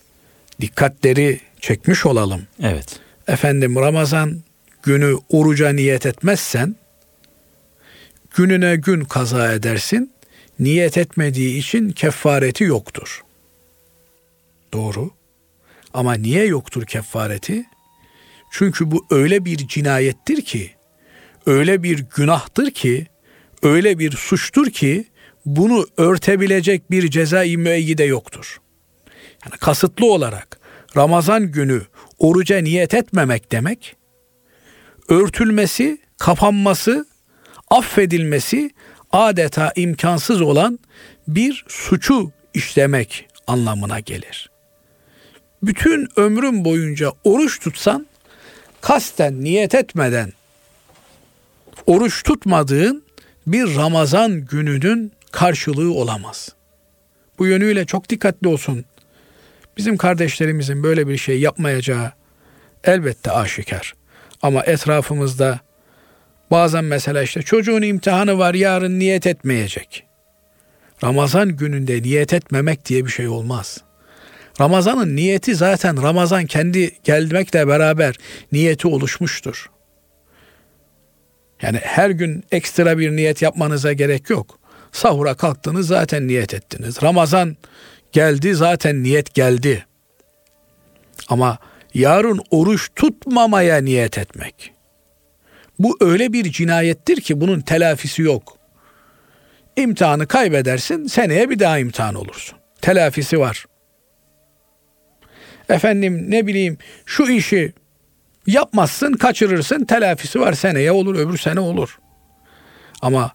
dikkatleri 0.62 1.40
çekmiş 1.62 2.06
olalım. 2.06 2.48
Evet. 2.64 3.00
Efendim 3.28 3.76
Ramazan 3.76 4.42
günü 4.90 5.18
oruca 5.30 5.70
niyet 5.70 6.06
etmezsen 6.06 6.76
gününe 8.36 8.76
gün 8.76 9.06
kaza 9.06 9.54
edersin. 9.54 10.14
Niyet 10.60 10.98
etmediği 10.98 11.58
için 11.58 11.90
kefareti 11.90 12.64
yoktur. 12.64 13.24
Doğru. 14.74 15.12
Ama 15.94 16.14
niye 16.14 16.46
yoktur 16.46 16.86
kefareti? 16.86 17.66
Çünkü 18.52 18.92
bu 18.92 19.06
öyle 19.12 19.46
bir 19.46 19.58
cinayettir 19.58 20.42
ki, 20.42 20.72
öyle 21.46 21.84
bir 21.84 22.06
günahtır 22.16 22.72
ki, 22.72 23.08
öyle 23.64 24.00
bir 24.00 24.12
suçtur 24.12 24.70
ki 24.70 25.06
bunu 25.46 25.88
örtebilecek 25.98 26.92
bir 26.92 27.12
ceza-i 27.12 27.58
müeyyide 27.58 28.04
yoktur. 28.04 28.62
Yani 29.46 29.58
kasıtlı 29.60 30.12
olarak 30.12 30.60
Ramazan 30.98 31.52
günü 31.52 31.82
oruca 32.20 32.58
niyet 32.58 32.94
etmemek 32.94 33.52
demek, 33.52 33.99
örtülmesi, 35.10 35.98
kapanması, 36.18 37.06
affedilmesi 37.70 38.72
adeta 39.12 39.72
imkansız 39.76 40.42
olan 40.42 40.80
bir 41.28 41.66
suçu 41.68 42.32
işlemek 42.54 43.28
anlamına 43.48 44.00
gelir. 44.00 44.50
Bütün 45.64 46.08
ömrün 46.16 46.66
boyunca 46.66 47.12
oruç 47.24 47.60
tutsan 47.60 48.08
kasten 48.82 49.44
niyet 49.44 49.76
etmeden 49.76 50.34
oruç 51.86 52.24
tutmadığın 52.24 53.04
bir 53.48 53.76
Ramazan 53.76 54.46
gününün 54.46 55.12
karşılığı 55.32 55.94
olamaz. 55.94 56.50
Bu 57.40 57.48
yönüyle 57.48 57.86
çok 57.86 58.10
dikkatli 58.10 58.48
olsun. 58.48 58.86
Bizim 59.78 59.98
kardeşlerimizin 59.98 60.84
böyle 60.84 61.08
bir 61.08 61.18
şey 61.18 61.40
yapmayacağı 61.40 62.12
elbette 62.84 63.32
aşikar. 63.32 63.99
Ama 64.42 64.64
etrafımızda 64.64 65.60
bazen 66.52 66.84
mesela 66.84 67.22
işte 67.24 67.42
çocuğun 67.42 67.82
imtihanı 67.82 68.38
var 68.38 68.54
yarın 68.54 69.00
niyet 69.00 69.28
etmeyecek. 69.28 70.04
Ramazan 71.04 71.58
gününde 71.58 72.02
niyet 72.02 72.34
etmemek 72.34 72.86
diye 72.86 73.06
bir 73.06 73.12
şey 73.12 73.28
olmaz. 73.28 73.84
Ramazanın 74.62 75.16
niyeti 75.16 75.56
zaten 75.56 76.04
Ramazan 76.04 76.46
kendi 76.46 76.92
gelmekle 77.04 77.68
beraber 77.68 78.16
niyeti 78.52 78.88
oluşmuştur. 78.88 79.70
Yani 81.62 81.78
her 81.78 82.10
gün 82.10 82.44
ekstra 82.52 82.98
bir 82.98 83.12
niyet 83.12 83.42
yapmanıza 83.42 83.94
gerek 83.94 84.30
yok. 84.30 84.60
Sahura 84.92 85.34
kalktınız 85.34 85.88
zaten 85.88 86.28
niyet 86.28 86.54
ettiniz. 86.54 87.04
Ramazan 87.04 87.58
geldi 88.12 88.56
zaten 88.56 89.04
niyet 89.04 89.34
geldi. 89.34 89.86
Ama 91.28 91.58
yarın 91.94 92.42
oruç 92.52 92.90
tutmamaya 92.96 93.78
niyet 93.78 94.18
etmek. 94.18 94.74
Bu 95.80 95.98
öyle 96.02 96.34
bir 96.34 96.52
cinayettir 96.52 97.22
ki 97.22 97.42
bunun 97.42 97.62
telafisi 97.62 98.22
yok. 98.22 98.58
İmtihanı 99.76 100.28
kaybedersin, 100.28 101.08
seneye 101.08 101.50
bir 101.50 101.60
daha 101.60 101.80
imtihan 101.80 102.16
olursun. 102.16 102.58
Telafisi 102.82 103.40
var. 103.40 103.66
Efendim 105.70 106.26
ne 106.32 106.48
bileyim 106.48 106.78
şu 107.06 107.24
işi 107.24 107.74
yapmazsın, 108.48 109.14
kaçırırsın, 109.14 109.86
telafisi 109.86 110.40
var 110.40 110.54
seneye 110.54 110.92
olur, 110.92 111.16
öbür 111.16 111.38
sene 111.38 111.60
olur. 111.60 112.00
Ama 113.02 113.32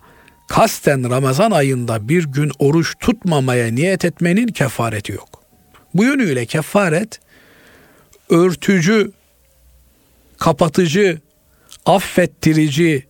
kasten 0.49 1.11
Ramazan 1.11 1.51
ayında 1.51 2.09
bir 2.09 2.25
gün 2.25 2.51
oruç 2.59 2.95
tutmamaya 3.01 3.73
niyet 3.73 4.05
etmenin 4.05 4.47
kefareti 4.47 5.13
yok. 5.13 5.43
Bu 5.95 6.05
yönüyle 6.05 6.47
kefaret 6.47 7.21
örtücü, 8.31 9.13
kapatıcı, 10.39 11.21
affettirici 11.87 13.07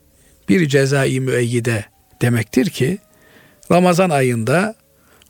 bir 0.49 0.69
cezai 0.69 1.21
müeyyide 1.21 1.85
demektir 2.23 2.71
ki 2.71 2.99
Ramazan 3.73 4.11
ayında 4.11 4.75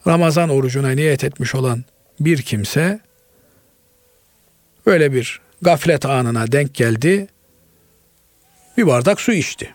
Ramazan 0.07 0.49
orucuna 0.49 0.90
niyet 0.90 1.25
etmiş 1.25 1.55
olan 1.55 1.85
bir 2.20 2.42
kimse 2.42 3.01
öyle 4.87 5.12
bir 5.12 5.40
gaflet 5.62 6.07
anına 6.07 6.53
denk 6.53 6.75
geldi. 6.75 7.27
Bir 8.77 8.87
bardak 8.87 9.20
su 9.20 9.33
içti. 9.33 9.75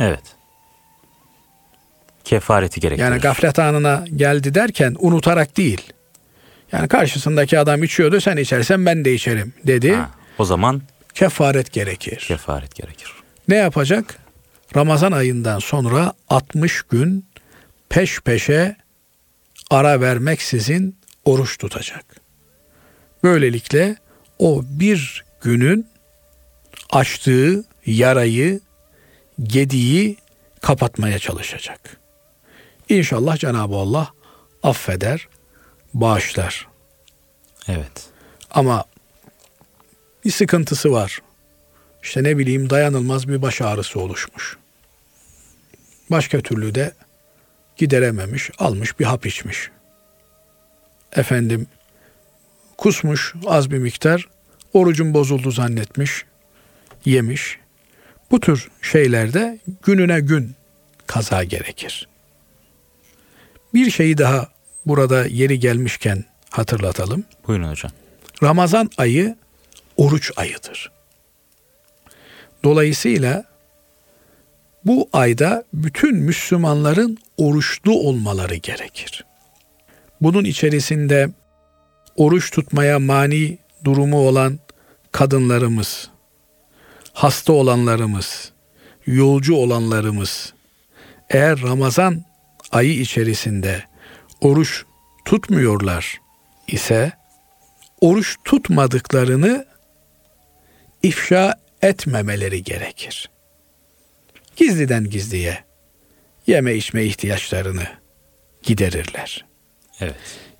Evet. 0.00 0.22
Kefareti 2.24 2.80
gerektirir. 2.80 3.10
Yani 3.10 3.20
gaflet 3.20 3.58
anına 3.58 4.04
geldi 4.16 4.54
derken 4.54 4.96
unutarak 4.98 5.56
değil. 5.56 5.92
Yani 6.72 6.88
karşısındaki 6.88 7.58
adam 7.58 7.82
içiyordu 7.82 8.20
sen 8.20 8.36
içersen 8.36 8.86
ben 8.86 9.04
de 9.04 9.14
içerim 9.14 9.52
dedi. 9.66 9.92
Ha, 9.92 10.10
o 10.38 10.44
zaman 10.44 10.82
kefaret 11.14 11.72
gerekir. 11.72 12.18
Kefaret 12.28 12.74
gerekir. 12.74 13.12
Ne 13.48 13.56
yapacak? 13.56 14.18
Ramazan 14.76 15.12
ayından 15.12 15.58
sonra 15.58 16.12
60 16.28 16.82
gün 16.82 17.26
peş 17.88 18.20
peşe 18.20 18.76
ara 19.70 20.00
vermeksizin 20.00 20.96
oruç 21.24 21.58
tutacak. 21.58 22.04
Böylelikle 23.22 23.96
o 24.38 24.62
bir 24.64 25.24
günün 25.40 25.86
açtığı 26.90 27.64
yarayı, 27.86 28.60
gediği 29.42 30.16
kapatmaya 30.60 31.18
çalışacak. 31.18 31.96
İnşallah 32.88 33.36
Cenab-ı 33.36 33.74
Allah 33.74 34.10
affeder, 34.62 35.28
bağışlar. 35.94 36.68
Evet. 37.68 38.10
Ama 38.50 38.84
bir 40.24 40.30
sıkıntısı 40.30 40.92
var. 40.92 41.22
İşte 42.02 42.22
ne 42.22 42.38
bileyim 42.38 42.70
dayanılmaz 42.70 43.28
bir 43.28 43.42
baş 43.42 43.60
ağrısı 43.60 44.00
oluşmuş. 44.00 44.56
Başka 46.10 46.40
türlü 46.40 46.74
de 46.74 46.92
giderememiş, 47.76 48.50
almış 48.58 49.00
bir 49.00 49.04
hap 49.04 49.26
içmiş. 49.26 49.70
Efendim 51.12 51.66
kusmuş 52.78 53.34
az 53.46 53.70
bir 53.70 53.78
miktar, 53.78 54.28
orucun 54.72 55.14
bozuldu 55.14 55.50
zannetmiş, 55.50 56.24
yemiş. 57.04 57.58
Bu 58.30 58.40
tür 58.40 58.70
şeylerde 58.82 59.58
gününe 59.82 60.20
gün 60.20 60.54
kaza 61.06 61.44
gerekir. 61.44 62.08
Bir 63.74 63.90
şeyi 63.90 64.18
daha 64.18 64.51
burada 64.86 65.26
yeri 65.26 65.60
gelmişken 65.60 66.24
hatırlatalım. 66.50 67.24
Buyurun 67.48 67.70
hocam. 67.70 67.92
Ramazan 68.42 68.90
ayı 68.98 69.36
oruç 69.96 70.32
ayıdır. 70.36 70.90
Dolayısıyla 72.64 73.44
bu 74.84 75.08
ayda 75.12 75.64
bütün 75.74 76.16
Müslümanların 76.16 77.18
oruçlu 77.36 77.92
olmaları 77.92 78.54
gerekir. 78.54 79.24
Bunun 80.20 80.44
içerisinde 80.44 81.30
oruç 82.16 82.50
tutmaya 82.50 82.98
mani 82.98 83.58
durumu 83.84 84.28
olan 84.28 84.58
kadınlarımız, 85.12 86.10
hasta 87.12 87.52
olanlarımız, 87.52 88.52
yolcu 89.06 89.54
olanlarımız 89.54 90.52
eğer 91.30 91.62
Ramazan 91.62 92.24
ayı 92.72 93.00
içerisinde 93.00 93.82
oruç 94.42 94.84
tutmuyorlar 95.24 96.20
ise 96.68 97.12
oruç 98.00 98.36
tutmadıklarını 98.44 99.66
ifşa 101.02 101.54
etmemeleri 101.82 102.62
gerekir. 102.62 103.30
Gizliden 104.56 105.10
gizliye 105.10 105.64
yeme 106.46 106.74
içme 106.74 107.04
ihtiyaçlarını 107.04 107.86
giderirler. 108.62 109.44
Evet. 110.00 110.14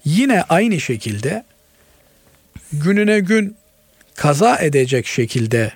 Yine 0.05 0.43
aynı 0.43 0.81
şekilde 0.81 1.45
gününe 2.73 3.21
gün 3.21 3.57
kaza 4.15 4.59
edecek 4.59 5.07
şekilde 5.07 5.73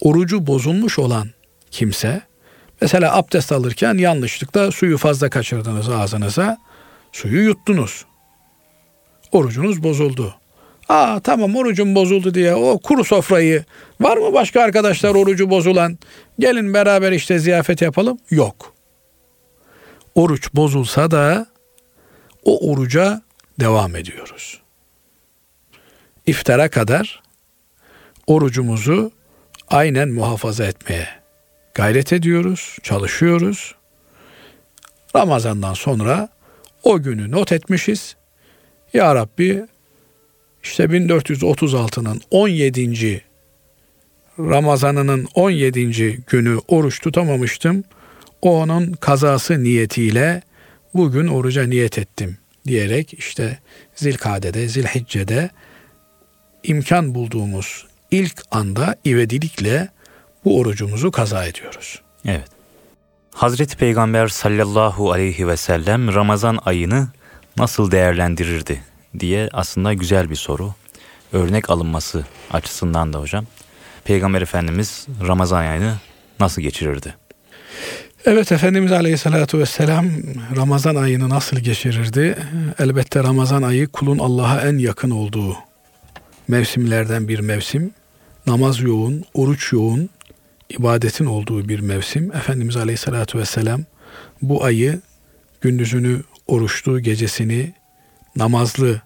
orucu 0.00 0.46
bozulmuş 0.46 0.98
olan 0.98 1.30
kimse 1.70 2.22
mesela 2.80 3.16
abdest 3.16 3.52
alırken 3.52 3.98
yanlışlıkla 3.98 4.72
suyu 4.72 4.98
fazla 4.98 5.30
kaçırdınız 5.30 5.88
ağzınıza 5.88 6.58
suyu 7.12 7.42
yuttunuz. 7.42 8.04
Orucunuz 9.32 9.82
bozuldu. 9.82 10.34
Aa 10.88 11.20
tamam 11.20 11.56
orucum 11.56 11.94
bozuldu 11.94 12.34
diye 12.34 12.54
o 12.54 12.78
kuru 12.78 13.04
sofrayı 13.04 13.64
var 14.00 14.16
mı 14.16 14.32
başka 14.32 14.62
arkadaşlar 14.62 15.14
orucu 15.14 15.50
bozulan 15.50 15.98
gelin 16.38 16.74
beraber 16.74 17.12
işte 17.12 17.38
ziyafet 17.38 17.82
yapalım. 17.82 18.18
Yok. 18.30 18.74
Oruç 20.14 20.54
bozulsa 20.54 21.10
da 21.10 21.46
o 22.44 22.70
oruca 22.70 23.22
devam 23.60 23.96
ediyoruz. 23.96 24.60
İftara 26.26 26.68
kadar 26.68 27.22
orucumuzu 28.26 29.12
aynen 29.68 30.08
muhafaza 30.08 30.64
etmeye 30.64 31.08
gayret 31.74 32.12
ediyoruz, 32.12 32.76
çalışıyoruz. 32.82 33.74
Ramazandan 35.16 35.74
sonra 35.74 36.28
o 36.82 37.02
günü 37.02 37.30
not 37.30 37.52
etmişiz. 37.52 38.16
Ya 38.92 39.14
Rabbi 39.14 39.66
işte 40.62 40.84
1436'nın 40.84 42.20
17. 42.30 43.22
Ramazanının 44.38 45.28
17. 45.34 46.20
günü 46.26 46.58
oruç 46.68 47.00
tutamamıştım. 47.00 47.84
O 48.42 48.60
onun 48.60 48.92
kazası 48.92 49.64
niyetiyle 49.64 50.42
bugün 50.94 51.26
oruca 51.26 51.66
niyet 51.66 51.98
ettim 51.98 52.36
diyerek 52.66 53.14
işte 53.14 53.58
Zilkade'de, 53.94 54.68
Zilhicce'de 54.68 55.50
imkan 56.62 57.14
bulduğumuz 57.14 57.86
ilk 58.10 58.42
anda 58.50 58.96
ivedilikle 59.06 59.88
bu 60.44 60.58
orucumuzu 60.58 61.10
kaza 61.10 61.46
ediyoruz. 61.46 62.02
Evet. 62.24 62.61
Hazreti 63.34 63.76
Peygamber 63.76 64.28
sallallahu 64.28 65.12
aleyhi 65.12 65.48
ve 65.48 65.56
sellem 65.56 66.14
Ramazan 66.14 66.58
ayını 66.64 67.08
nasıl 67.56 67.90
değerlendirirdi 67.90 68.82
diye 69.18 69.48
aslında 69.52 69.94
güzel 69.94 70.30
bir 70.30 70.36
soru. 70.36 70.74
Örnek 71.32 71.70
alınması 71.70 72.24
açısından 72.50 73.12
da 73.12 73.20
hocam. 73.20 73.46
Peygamber 74.04 74.42
Efendimiz 74.42 75.06
Ramazan 75.26 75.60
ayını 75.60 75.94
nasıl 76.40 76.62
geçirirdi? 76.62 77.14
Evet 78.24 78.52
Efendimiz 78.52 78.92
Aleyhisselatü 78.92 79.58
Vesselam 79.58 80.06
Ramazan 80.56 80.94
ayını 80.94 81.28
nasıl 81.28 81.56
geçirirdi? 81.56 82.36
Elbette 82.78 83.22
Ramazan 83.22 83.62
ayı 83.62 83.88
kulun 83.88 84.18
Allah'a 84.18 84.60
en 84.60 84.78
yakın 84.78 85.10
olduğu 85.10 85.56
mevsimlerden 86.48 87.28
bir 87.28 87.38
mevsim. 87.40 87.90
Namaz 88.46 88.80
yoğun, 88.80 89.24
oruç 89.34 89.72
yoğun, 89.72 90.10
ibadetin 90.68 91.24
olduğu 91.26 91.68
bir 91.68 91.80
mevsim. 91.80 92.32
Efendimiz 92.32 92.76
Aleyhisselatü 92.76 93.38
Vesselam 93.38 93.84
bu 94.42 94.64
ayı 94.64 95.00
gündüzünü 95.60 96.22
oruçlu, 96.46 97.00
gecesini 97.00 97.74
namazlı 98.36 99.00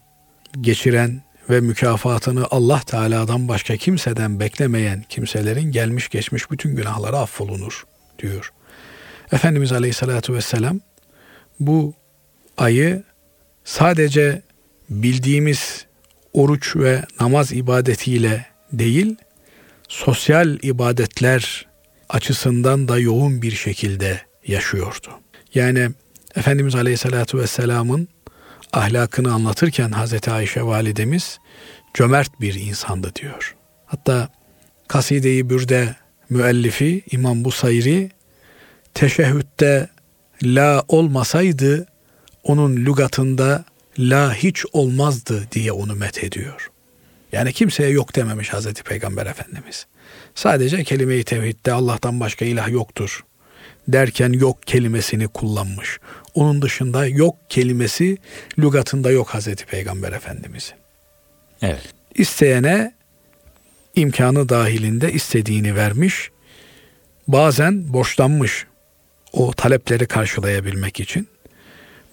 geçiren 0.60 1.22
ve 1.50 1.60
mükafatını 1.60 2.46
Allah 2.50 2.80
Teala'dan 2.80 3.48
başka 3.48 3.76
kimseden 3.76 4.40
beklemeyen 4.40 5.04
kimselerin 5.08 5.72
gelmiş 5.72 6.08
geçmiş 6.08 6.50
bütün 6.50 6.76
günahları 6.76 7.16
affolunur 7.16 7.86
diyor. 8.18 8.52
Efendimiz 9.32 9.72
Aleyhisselatü 9.72 10.34
Vesselam 10.34 10.80
bu 11.60 11.94
ayı 12.56 13.02
sadece 13.64 14.42
bildiğimiz 14.90 15.86
oruç 16.32 16.76
ve 16.76 17.04
namaz 17.20 17.52
ibadetiyle 17.52 18.46
değil, 18.72 19.16
sosyal 19.88 20.58
ibadetler 20.62 21.66
açısından 22.08 22.88
da 22.88 22.98
yoğun 22.98 23.42
bir 23.42 23.52
şekilde 23.52 24.20
yaşıyordu. 24.46 25.08
Yani 25.54 25.90
Efendimiz 26.36 26.74
Aleyhisselatü 26.74 27.38
Vesselam'ın 27.38 28.08
ahlakını 28.72 29.32
anlatırken 29.32 29.90
Hazreti 29.90 30.30
Ayşe 30.30 30.62
validemiz 30.62 31.38
cömert 31.94 32.40
bir 32.40 32.54
insandı 32.54 33.14
diyor. 33.14 33.56
Hatta 33.86 34.28
Kaside-i 34.88 35.50
Bürde 35.50 35.96
müellifi 36.30 37.02
İmam 37.10 37.44
Busayri 37.44 38.10
teşehhütte 38.94 39.88
la 40.42 40.84
olmasaydı 40.88 41.86
onun 42.42 42.76
lügatında 42.76 43.64
la 43.98 44.34
hiç 44.34 44.64
olmazdı 44.72 45.48
diye 45.52 45.72
onu 45.72 45.94
met 45.94 46.24
ediyor. 46.24 46.70
Yani 47.36 47.52
kimseye 47.52 47.90
yok 47.90 48.16
dememiş 48.16 48.52
Hazreti 48.52 48.82
Peygamber 48.82 49.26
Efendimiz. 49.26 49.86
Sadece 50.34 50.84
kelime-i 50.84 51.24
tevhidde 51.24 51.72
Allah'tan 51.72 52.20
başka 52.20 52.44
ilah 52.44 52.68
yoktur 52.68 53.24
derken 53.88 54.32
yok 54.32 54.62
kelimesini 54.66 55.28
kullanmış. 55.28 55.98
Onun 56.34 56.62
dışında 56.62 57.06
yok 57.06 57.36
kelimesi 57.48 58.16
lügatında 58.58 59.10
yok 59.10 59.28
Hazreti 59.28 59.66
Peygamber 59.66 60.12
Efendimizin. 60.12 60.74
Evet. 61.62 61.94
İsteyene 62.14 62.94
imkanı 63.94 64.48
dahilinde 64.48 65.12
istediğini 65.12 65.76
vermiş. 65.76 66.30
Bazen 67.28 67.92
borçlanmış 67.92 68.66
o 69.32 69.52
talepleri 69.52 70.06
karşılayabilmek 70.06 71.00
için. 71.00 71.28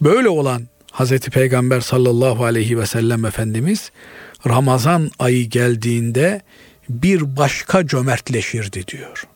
Böyle 0.01 0.29
olan 0.29 0.67
Hazreti 0.91 1.31
Peygamber 1.31 1.81
sallallahu 1.81 2.45
aleyhi 2.45 2.79
ve 2.79 2.85
sellem 2.85 3.25
Efendimiz 3.25 3.91
Ramazan 4.47 5.11
ayı 5.19 5.49
geldiğinde 5.49 6.41
bir 6.89 7.37
başka 7.37 7.87
cömertleşirdi 7.87 8.87
diyor. 8.87 9.27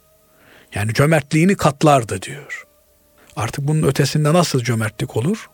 Yani 0.76 0.94
cömertliğini 0.94 1.56
katlardı 1.56 2.22
diyor. 2.22 2.68
Artık 3.36 3.68
bunun 3.68 3.88
ötesinde 3.88 4.34
nasıl 4.34 4.60
cömertlik 4.60 5.18
olur? 5.18 5.50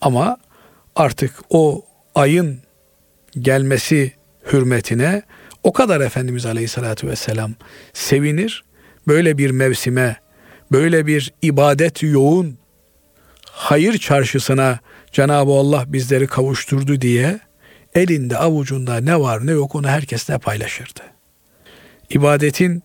Ama 0.00 0.36
artık 0.96 1.34
o 1.50 1.84
ayın 2.14 2.60
gelmesi 3.38 4.12
hürmetine 4.52 5.22
o 5.62 5.72
kadar 5.72 6.00
Efendimiz 6.00 6.46
Aleyhisselatü 6.46 7.08
Vesselam 7.08 7.54
sevinir. 7.92 8.64
Böyle 9.08 9.38
bir 9.38 9.50
mevsime, 9.50 10.16
böyle 10.72 11.06
bir 11.06 11.32
ibadet 11.42 12.02
yoğun 12.02 12.58
hayır 13.50 13.98
çarşısına 13.98 14.78
Cenab-ı 15.12 15.52
Allah 15.52 15.84
bizleri 15.86 16.26
kavuşturdu 16.26 17.00
diye 17.00 17.40
elinde 17.94 18.38
avucunda 18.38 19.00
ne 19.00 19.20
var 19.20 19.46
ne 19.46 19.50
yok 19.50 19.74
onu 19.74 19.88
herkesle 19.88 20.38
paylaşırdı. 20.38 21.00
İbadetin 22.10 22.82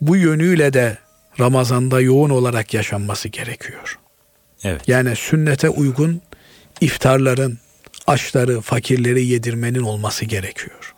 bu 0.00 0.16
yönüyle 0.16 0.72
de 0.72 0.98
Ramazan'da 1.40 2.00
yoğun 2.00 2.30
olarak 2.30 2.74
yaşanması 2.74 3.28
gerekiyor. 3.28 3.98
Evet. 4.64 4.88
Yani 4.88 5.16
sünnete 5.16 5.68
uygun 5.68 6.20
iftarların, 6.80 7.58
açları, 8.06 8.60
fakirleri 8.60 9.26
yedirmenin 9.26 9.82
olması 9.82 10.24
gerekiyor. 10.24 10.94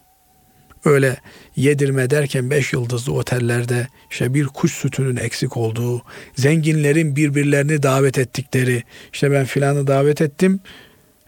Öyle 0.84 1.16
yedirme 1.56 2.10
derken 2.10 2.50
beş 2.50 2.72
yıldızlı 2.72 3.12
otellerde 3.12 3.88
işte 4.10 4.34
bir 4.34 4.46
kuş 4.46 4.72
sütünün 4.72 5.16
eksik 5.16 5.56
olduğu, 5.56 6.02
zenginlerin 6.36 7.16
birbirlerini 7.16 7.82
davet 7.82 8.18
ettikleri, 8.18 8.82
işte 9.12 9.32
ben 9.32 9.44
filanı 9.44 9.86
davet 9.86 10.20
ettim, 10.20 10.60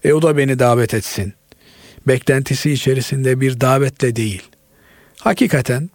e 0.05 0.12
o 0.12 0.22
da 0.22 0.36
beni 0.36 0.59
davet 0.59 0.94
etsin. 0.94 1.34
Beklentisi 2.07 2.70
içerisinde 2.70 3.40
bir 3.40 3.61
davetle 3.61 4.16
değil. 4.16 4.42
Hakikaten 5.18 5.90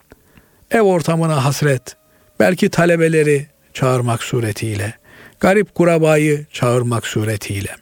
ev 0.72 0.82
ortamına 0.82 1.46
hasret, 1.46 1.96
belki 2.40 2.70
talebeleri 2.70 3.48
çağırmak 3.74 4.24
suretiyle, 4.24 4.94
garip 5.40 5.76
kurabayı 5.76 6.46
çağırmak 6.52 7.08
suretiyle, 7.08 7.76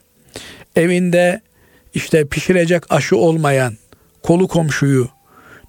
evinde 0.76 1.42
işte 1.94 2.28
pişirecek 2.28 2.84
aşı 2.90 3.18
olmayan 3.18 3.78
kolu 4.24 4.48
komşuyu 4.48 5.10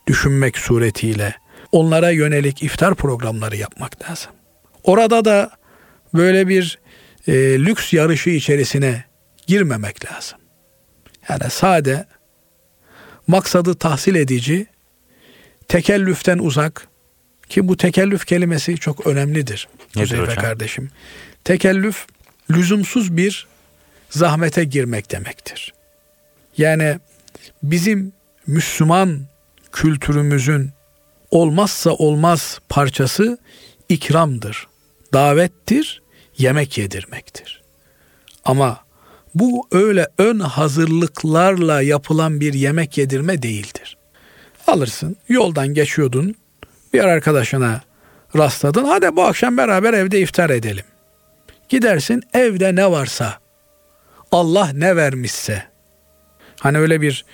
düşünmek 0.06 0.58
suretiyle 0.58 1.34
onlara 1.72 2.10
yönelik 2.10 2.62
iftar 2.62 2.94
programları 2.94 3.56
yapmak 3.56 4.10
lazım. 4.10 4.32
Orada 4.84 5.24
da 5.24 5.50
böyle 6.14 6.48
bir 6.48 6.78
e, 7.26 7.32
lüks 7.58 7.92
yarışı 7.92 8.30
içerisine 8.30 9.04
girmemek 9.46 10.12
lazım. 10.12 10.38
Yani 11.28 11.50
sade, 11.50 12.06
maksadı 13.26 13.74
tahsil 13.74 14.14
edici, 14.14 14.66
tekellüften 15.68 16.38
uzak 16.38 16.88
ki 17.48 17.68
bu 17.68 17.76
tekellüf 17.76 18.26
kelimesi 18.26 18.76
çok 18.76 19.06
önemlidir. 19.06 19.68
Hocam? 19.96 20.26
kardeşim. 20.42 20.90
Tekellüf 21.44 22.06
lüzumsuz 22.50 23.16
bir 23.16 23.46
zahmete 24.10 24.64
girmek 24.64 25.12
demektir. 25.12 25.74
Yani 26.58 26.98
bizim 27.62 28.12
Müslüman 28.46 29.20
kültürümüzün 29.72 30.70
olmazsa 31.30 31.90
olmaz 31.90 32.60
parçası 32.68 33.38
ikramdır, 33.88 34.66
davettir, 35.12 36.02
yemek 36.38 36.78
yedirmektir. 36.78 37.62
Ama 38.44 38.85
bu 39.38 39.66
öyle 39.72 40.08
ön 40.18 40.38
hazırlıklarla 40.40 41.82
yapılan 41.82 42.40
bir 42.40 42.54
yemek 42.54 42.98
yedirme 42.98 43.42
değildir. 43.42 43.96
Alırsın, 44.66 45.16
yoldan 45.28 45.68
geçiyordun, 45.68 46.34
bir 46.92 47.04
arkadaşına 47.04 47.80
rastladın, 48.36 48.84
hadi 48.84 49.16
bu 49.16 49.24
akşam 49.24 49.56
beraber 49.56 49.94
evde 49.94 50.20
iftar 50.20 50.50
edelim. 50.50 50.84
Gidersin 51.68 52.22
evde 52.34 52.74
ne 52.74 52.90
varsa, 52.90 53.38
Allah 54.32 54.70
ne 54.74 54.96
vermişse. 54.96 55.62
Hani 56.60 56.78
öyle 56.78 57.00
bir 57.00 57.24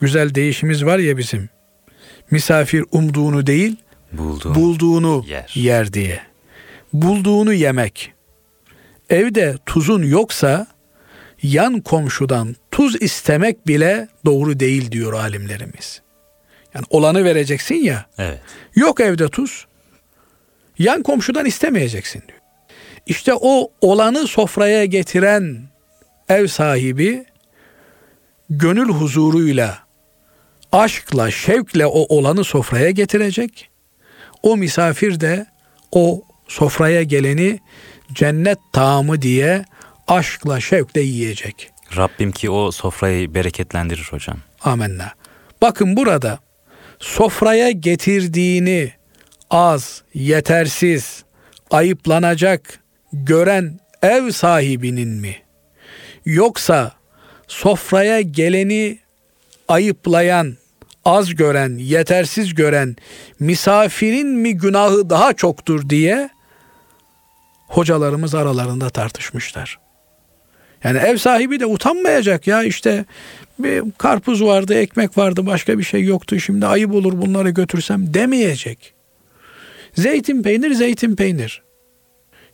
güzel 0.00 0.34
değişimiz 0.34 0.84
var 0.84 0.98
ya 0.98 1.16
bizim 1.16 1.48
misafir 2.30 2.84
umduğunu 2.92 3.46
değil, 3.46 3.76
Bulduğum 4.12 4.54
bulduğunu 4.54 5.24
yer. 5.28 5.52
yer. 5.54 5.92
diye. 5.92 6.20
Bulduğunu 6.92 7.52
yemek. 7.52 8.12
Evde 9.10 9.56
tuzun 9.66 10.02
yoksa 10.02 10.66
yan 11.42 11.80
komşudan 11.80 12.56
tuz 12.70 13.02
istemek 13.02 13.66
bile 13.66 14.08
doğru 14.24 14.60
değil 14.60 14.90
diyor 14.90 15.12
alimlerimiz. 15.12 16.02
Yani 16.74 16.86
olanı 16.90 17.24
vereceksin 17.24 17.74
ya. 17.74 18.06
Evet. 18.18 18.40
Yok 18.74 19.00
evde 19.00 19.28
tuz. 19.28 19.66
Yan 20.78 21.02
komşudan 21.02 21.46
istemeyeceksin 21.46 22.22
diyor. 22.28 22.38
İşte 23.06 23.34
o 23.40 23.72
olanı 23.80 24.26
sofraya 24.26 24.84
getiren 24.84 25.58
ev 26.28 26.46
sahibi 26.46 27.24
gönül 28.50 28.88
huzuruyla 28.88 29.78
aşkla, 30.72 31.30
şevkle 31.30 31.86
o 31.86 32.16
olanı 32.16 32.44
sofraya 32.44 32.90
getirecek. 32.90 33.70
O 34.42 34.56
misafir 34.56 35.20
de 35.20 35.46
o 35.92 36.22
sofraya 36.48 37.02
geleni 37.02 37.58
cennet 38.12 38.58
taamı 38.72 39.22
diye 39.22 39.64
aşkla, 40.08 40.60
şevkle 40.60 41.00
yiyecek. 41.00 41.70
Rabbim 41.96 42.32
ki 42.32 42.50
o 42.50 42.70
sofrayı 42.70 43.34
bereketlendirir 43.34 44.08
hocam. 44.10 44.38
Amenna. 44.60 45.12
Bakın 45.62 45.96
burada 45.96 46.38
sofraya 46.98 47.70
getirdiğini 47.70 48.92
az, 49.50 50.02
yetersiz, 50.14 51.24
ayıplanacak 51.70 52.80
gören 53.12 53.80
ev 54.02 54.30
sahibinin 54.30 55.08
mi? 55.08 55.36
Yoksa 56.24 56.92
sofraya 57.48 58.20
geleni 58.20 58.98
ayıplayan, 59.68 60.56
az 61.04 61.34
gören, 61.34 61.78
yetersiz 61.78 62.54
gören 62.54 62.96
misafirin 63.40 64.28
mi 64.28 64.56
günahı 64.56 65.10
daha 65.10 65.32
çoktur 65.32 65.88
diye 65.88 66.30
hocalarımız 67.68 68.34
aralarında 68.34 68.90
tartışmışlar. 68.90 69.81
Yani 70.84 70.98
ev 70.98 71.16
sahibi 71.16 71.60
de 71.60 71.66
utanmayacak 71.66 72.46
ya 72.46 72.62
işte 72.62 73.04
bir 73.58 73.82
karpuz 73.98 74.42
vardı, 74.42 74.74
ekmek 74.74 75.18
vardı, 75.18 75.46
başka 75.46 75.78
bir 75.78 75.84
şey 75.84 76.04
yoktu. 76.04 76.40
Şimdi 76.40 76.66
ayıp 76.66 76.94
olur 76.94 77.12
bunları 77.12 77.50
götürsem 77.50 78.14
demeyecek. 78.14 78.94
Zeytin 79.94 80.42
peynir, 80.42 80.74
zeytin 80.74 81.16
peynir. 81.16 81.62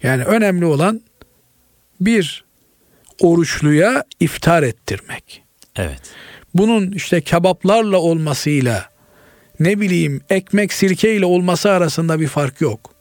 Yani 0.03 0.25
önemli 0.25 0.65
olan 0.65 1.01
bir 2.01 2.45
oruçluya 3.21 4.05
iftar 4.21 4.63
ettirmek. 4.63 5.43
Evet. 5.77 6.01
Bunun 6.55 6.93
işte 6.93 7.21
kebaplarla 7.21 7.99
olmasıyla 7.99 8.89
ne 9.61 9.81
bileyim 9.81 10.21
ekmek 10.31 10.73
sirkeyle 10.73 11.25
olması 11.25 11.71
arasında 11.71 12.21
bir 12.21 12.27
fark 12.29 12.61
yok. 12.61 12.95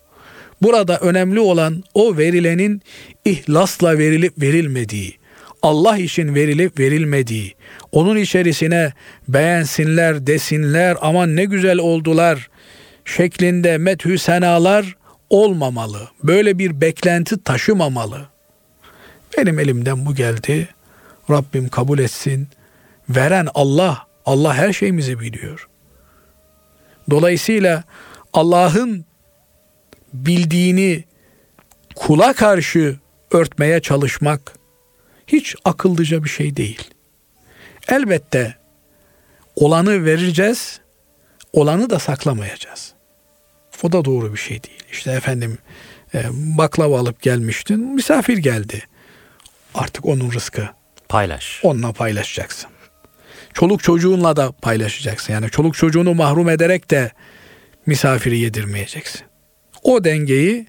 Burada 0.62 0.98
önemli 1.00 1.40
olan 1.40 1.84
o 1.94 2.18
verilenin 2.18 2.82
ihlasla 3.26 3.98
verilip 3.98 4.42
verilmediği, 4.42 5.17
Allah 5.62 5.98
için 5.98 6.36
verilip 6.36 6.80
verilmediği, 6.80 7.56
onun 7.92 8.18
içerisine 8.18 8.94
beğensinler, 9.28 10.28
desinler, 10.28 10.98
aman 11.02 11.36
ne 11.36 11.46
güzel 11.46 11.78
oldular 11.78 12.50
şeklinde 13.06 13.78
methü 13.78 14.18
senalar 14.18 14.96
olmamalı. 15.30 16.10
Böyle 16.24 16.60
bir 16.60 16.82
beklenti 16.82 17.44
taşımamalı. 17.44 18.26
Benim 19.38 19.60
elimden 19.60 20.06
bu 20.06 20.16
geldi. 20.16 20.70
Rabbim 21.30 21.70
kabul 21.70 22.00
etsin. 22.00 22.48
Veren 23.10 23.48
Allah. 23.54 24.08
Allah 24.26 24.54
her 24.54 24.74
şeyimizi 24.74 25.20
biliyor. 25.20 25.68
Dolayısıyla 27.10 27.84
Allah'ın 28.34 29.06
bildiğini 30.14 31.04
kula 31.96 32.34
karşı 32.34 32.96
örtmeye 33.32 33.80
çalışmak 33.80 34.54
hiç 35.28 35.56
akıllıca 35.66 36.24
bir 36.24 36.30
şey 36.30 36.56
değil. 36.56 36.90
Elbette 37.88 38.56
olanı 39.56 40.06
vereceğiz, 40.06 40.82
olanı 41.54 41.90
da 41.90 42.00
saklamayacağız. 42.00 42.94
O 43.84 43.92
da 43.92 44.06
doğru 44.06 44.34
bir 44.34 44.38
şey 44.38 44.64
değil. 44.64 44.84
İşte 44.92 45.12
efendim 45.12 45.58
e, 46.14 46.24
baklava 46.32 47.00
alıp 47.00 47.22
gelmiştin, 47.22 47.80
misafir 47.80 48.38
geldi. 48.38 48.84
Artık 49.76 50.06
onun 50.06 50.32
rızkı. 50.32 50.70
Paylaş. 51.10 51.60
Onunla 51.64 51.92
paylaşacaksın. 51.94 52.70
Çoluk 53.54 53.84
çocuğunla 53.84 54.36
da 54.36 54.52
paylaşacaksın. 54.52 55.34
Yani 55.34 55.50
çoluk 55.50 55.76
çocuğunu 55.76 56.14
mahrum 56.14 56.50
ederek 56.50 56.92
de 56.92 57.12
misafiri 57.86 58.40
yedirmeyeceksin. 58.40 59.22
O 59.84 60.04
dengeyi 60.04 60.68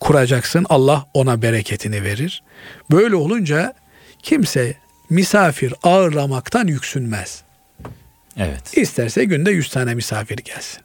kuracaksın. 0.00 0.66
Allah 0.68 1.06
ona 1.14 1.42
bereketini 1.42 2.02
verir. 2.02 2.42
Böyle 2.90 3.16
olunca 3.16 3.74
kimse 4.22 4.74
misafir 5.10 5.74
ağırlamaktan 5.82 6.66
yüksünmez. 6.66 7.42
Evet. 8.36 8.78
İsterse 8.78 9.24
günde 9.24 9.50
100 9.50 9.70
tane 9.70 9.94
misafir 9.94 10.36
gelsin. 10.36 10.82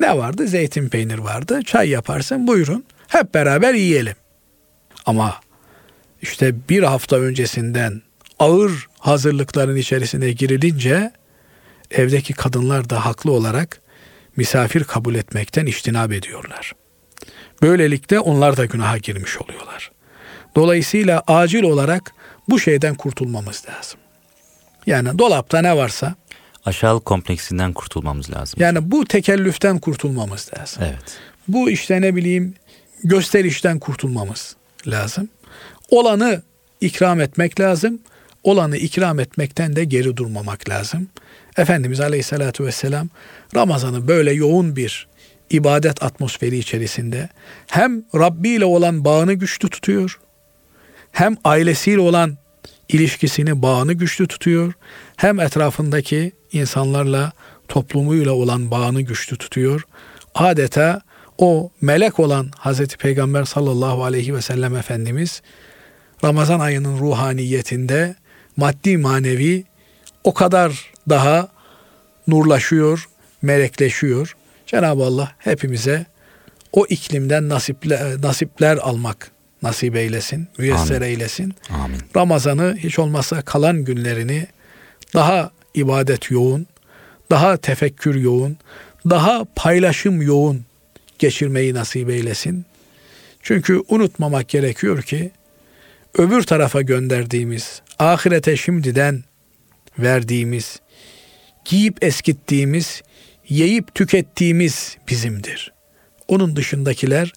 Ne 0.00 0.18
vardı? 0.18 0.48
Zeytin 0.48 0.88
peynir 0.88 1.18
vardı. 1.18 1.62
Çay 1.62 1.88
yaparsın 1.88 2.46
buyurun. 2.46 2.84
Hep 3.08 3.34
beraber 3.34 3.74
yiyelim. 3.74 4.16
Ama 5.06 5.40
işte 6.22 6.54
bir 6.68 6.82
hafta 6.82 7.16
öncesinden 7.16 8.02
ağır 8.38 8.86
hazırlıkların 8.98 9.76
içerisine 9.76 10.32
girilince 10.32 11.12
evdeki 11.90 12.32
kadınlar 12.32 12.90
da 12.90 13.04
haklı 13.04 13.32
olarak 13.32 13.80
misafir 14.36 14.84
kabul 14.84 15.14
etmekten 15.14 15.66
iştinab 15.66 16.10
ediyorlar. 16.10 16.72
Böylelikle 17.62 18.20
onlar 18.20 18.56
da 18.56 18.64
günaha 18.64 19.02
girmiş 19.02 19.38
oluyorlar. 19.38 19.90
Dolayısıyla 20.56 21.22
acil 21.26 21.62
olarak 21.62 22.12
bu 22.48 22.58
şeyden 22.60 22.94
kurtulmamız 22.94 23.64
lazım. 23.68 24.00
Yani 24.86 25.18
dolapta 25.18 25.60
ne 25.60 25.76
varsa 25.76 26.14
Aşağılık 26.64 27.04
kompleksinden 27.04 27.72
kurtulmamız 27.72 28.30
lazım. 28.30 28.60
yani 28.62 28.90
bu 28.90 29.04
tekellüften 29.04 29.78
kurtulmamız 29.78 30.50
lazım. 30.58 30.82
Evet. 30.86 31.18
Bu 31.48 31.70
işte 31.70 32.00
ne 32.00 32.16
bileyim 32.16 32.54
gösterişten 33.04 33.78
kurtulmamız 33.78 34.56
lazım. 34.86 35.28
Olanı 35.90 36.42
ikram 36.80 37.20
etmek 37.20 37.60
lazım. 37.60 37.98
Olanı 38.42 38.76
ikram 38.76 39.20
etmekten 39.20 39.76
de 39.76 39.84
geri 39.84 40.16
durmamak 40.16 40.68
lazım. 40.68 41.08
Efendimiz 41.56 42.00
Aleyhisselatü 42.00 42.64
Vesselam 42.64 43.08
Ramazan'ı 43.54 44.08
böyle 44.08 44.32
yoğun 44.32 44.76
bir 44.76 45.08
ibadet 45.50 46.02
atmosferi 46.02 46.58
içerisinde 46.58 47.28
hem 47.66 48.04
Rabbi 48.14 48.48
ile 48.48 48.64
olan 48.64 49.04
bağını 49.04 49.32
güçlü 49.32 49.68
tutuyor, 49.70 50.20
hem 51.12 51.36
ailesiyle 51.44 52.00
olan 52.00 52.38
ilişkisini, 52.88 53.62
bağını 53.62 53.92
güçlü 53.92 54.26
tutuyor, 54.26 54.72
hem 55.16 55.40
etrafındaki 55.40 56.32
insanlarla, 56.52 57.32
toplumuyla 57.68 58.32
olan 58.32 58.70
bağını 58.70 59.00
güçlü 59.00 59.36
tutuyor. 59.36 59.82
Adeta 60.34 61.00
o 61.38 61.70
melek 61.80 62.20
olan 62.20 62.50
Hazreti 62.58 62.96
Peygamber 62.96 63.44
sallallahu 63.44 64.04
aleyhi 64.04 64.34
ve 64.34 64.42
sellem 64.42 64.76
Efendimiz 64.76 65.42
Ramazan 66.24 66.60
ayının 66.60 66.98
ruhaniyetinde 66.98 68.14
maddi 68.56 68.96
manevi 68.96 69.64
o 70.24 70.34
kadar 70.34 70.92
daha 71.08 71.48
nurlaşıyor, 72.26 73.08
melekleşiyor. 73.42 74.36
Cenab-ı 74.74 75.04
Allah 75.04 75.32
hepimize 75.38 76.06
o 76.72 76.86
iklimden 76.86 77.48
nasipler, 77.48 78.22
nasipler 78.22 78.76
almak 78.76 79.30
nasip 79.62 79.96
eylesin, 79.96 80.48
müyesser 80.58 80.96
Amin. 80.96 81.06
eylesin. 81.06 81.54
Amin. 81.70 82.00
Ramazan'ı 82.16 82.76
hiç 82.78 82.98
olmazsa 82.98 83.42
kalan 83.42 83.84
günlerini 83.84 84.46
daha 85.14 85.50
ibadet 85.74 86.30
yoğun, 86.30 86.66
daha 87.30 87.56
tefekkür 87.56 88.14
yoğun, 88.14 88.56
daha 89.10 89.44
paylaşım 89.56 90.22
yoğun 90.22 90.64
geçirmeyi 91.18 91.74
nasip 91.74 92.10
eylesin. 92.10 92.66
Çünkü 93.42 93.82
unutmamak 93.88 94.48
gerekiyor 94.48 95.02
ki 95.02 95.30
öbür 96.18 96.42
tarafa 96.42 96.82
gönderdiğimiz, 96.82 97.82
ahirete 97.98 98.56
şimdiden 98.56 99.24
verdiğimiz, 99.98 100.80
giyip 101.64 102.04
eskittiğimiz, 102.04 103.02
yiyip 103.48 103.94
tükettiğimiz 103.94 104.96
bizimdir. 105.08 105.72
Onun 106.28 106.56
dışındakiler 106.56 107.32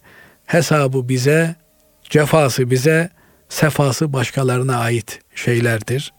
hesabı 0.46 1.08
bize, 1.08 1.56
cefası 2.02 2.70
bize, 2.70 3.10
sefası 3.48 4.12
başkalarına 4.12 4.78
ait 4.78 5.20
şeylerdir. 5.34 6.12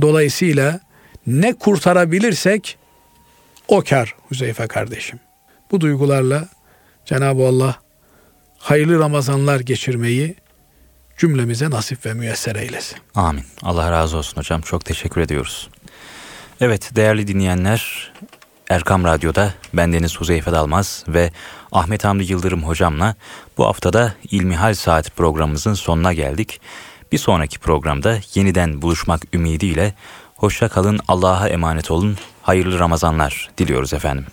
Dolayısıyla 0.00 0.80
ne 1.26 1.52
kurtarabilirsek 1.52 2.78
o 3.68 3.82
kar 3.84 4.14
Huzeyfe 4.28 4.66
kardeşim. 4.66 5.20
Bu 5.70 5.80
duygularla 5.80 6.48
Cenab-ı 7.04 7.46
Allah 7.46 7.76
hayırlı 8.58 8.98
Ramazanlar 8.98 9.60
geçirmeyi 9.60 10.34
cümlemize 11.18 11.70
nasip 11.70 12.06
ve 12.06 12.14
müyesser 12.14 12.56
eylesin. 12.56 12.98
Amin. 13.14 13.44
Allah 13.62 13.90
razı 13.90 14.16
olsun 14.16 14.36
hocam. 14.36 14.60
Çok 14.60 14.84
teşekkür 14.84 15.20
ediyoruz. 15.20 15.68
Evet 16.60 16.90
değerli 16.96 17.26
dinleyenler 17.26 18.12
Erkam 18.72 19.04
Radyo'da 19.04 19.54
bendeniz 19.74 20.20
Huzeyfe 20.20 20.52
Dalmaz 20.52 21.04
ve 21.08 21.30
Ahmet 21.72 22.04
Hamdi 22.04 22.32
Yıldırım 22.32 22.62
hocamla 22.62 23.14
bu 23.58 23.66
haftada 23.66 24.14
İlmihal 24.30 24.74
Saat 24.74 25.16
programımızın 25.16 25.74
sonuna 25.74 26.12
geldik. 26.12 26.60
Bir 27.12 27.18
sonraki 27.18 27.58
programda 27.58 28.18
yeniden 28.34 28.82
buluşmak 28.82 29.34
ümidiyle 29.34 29.94
hoşça 30.36 30.68
kalın, 30.68 31.00
Allah'a 31.08 31.48
emanet 31.48 31.90
olun, 31.90 32.16
hayırlı 32.42 32.78
Ramazanlar 32.78 33.50
diliyoruz 33.58 33.94
efendim. 33.94 34.26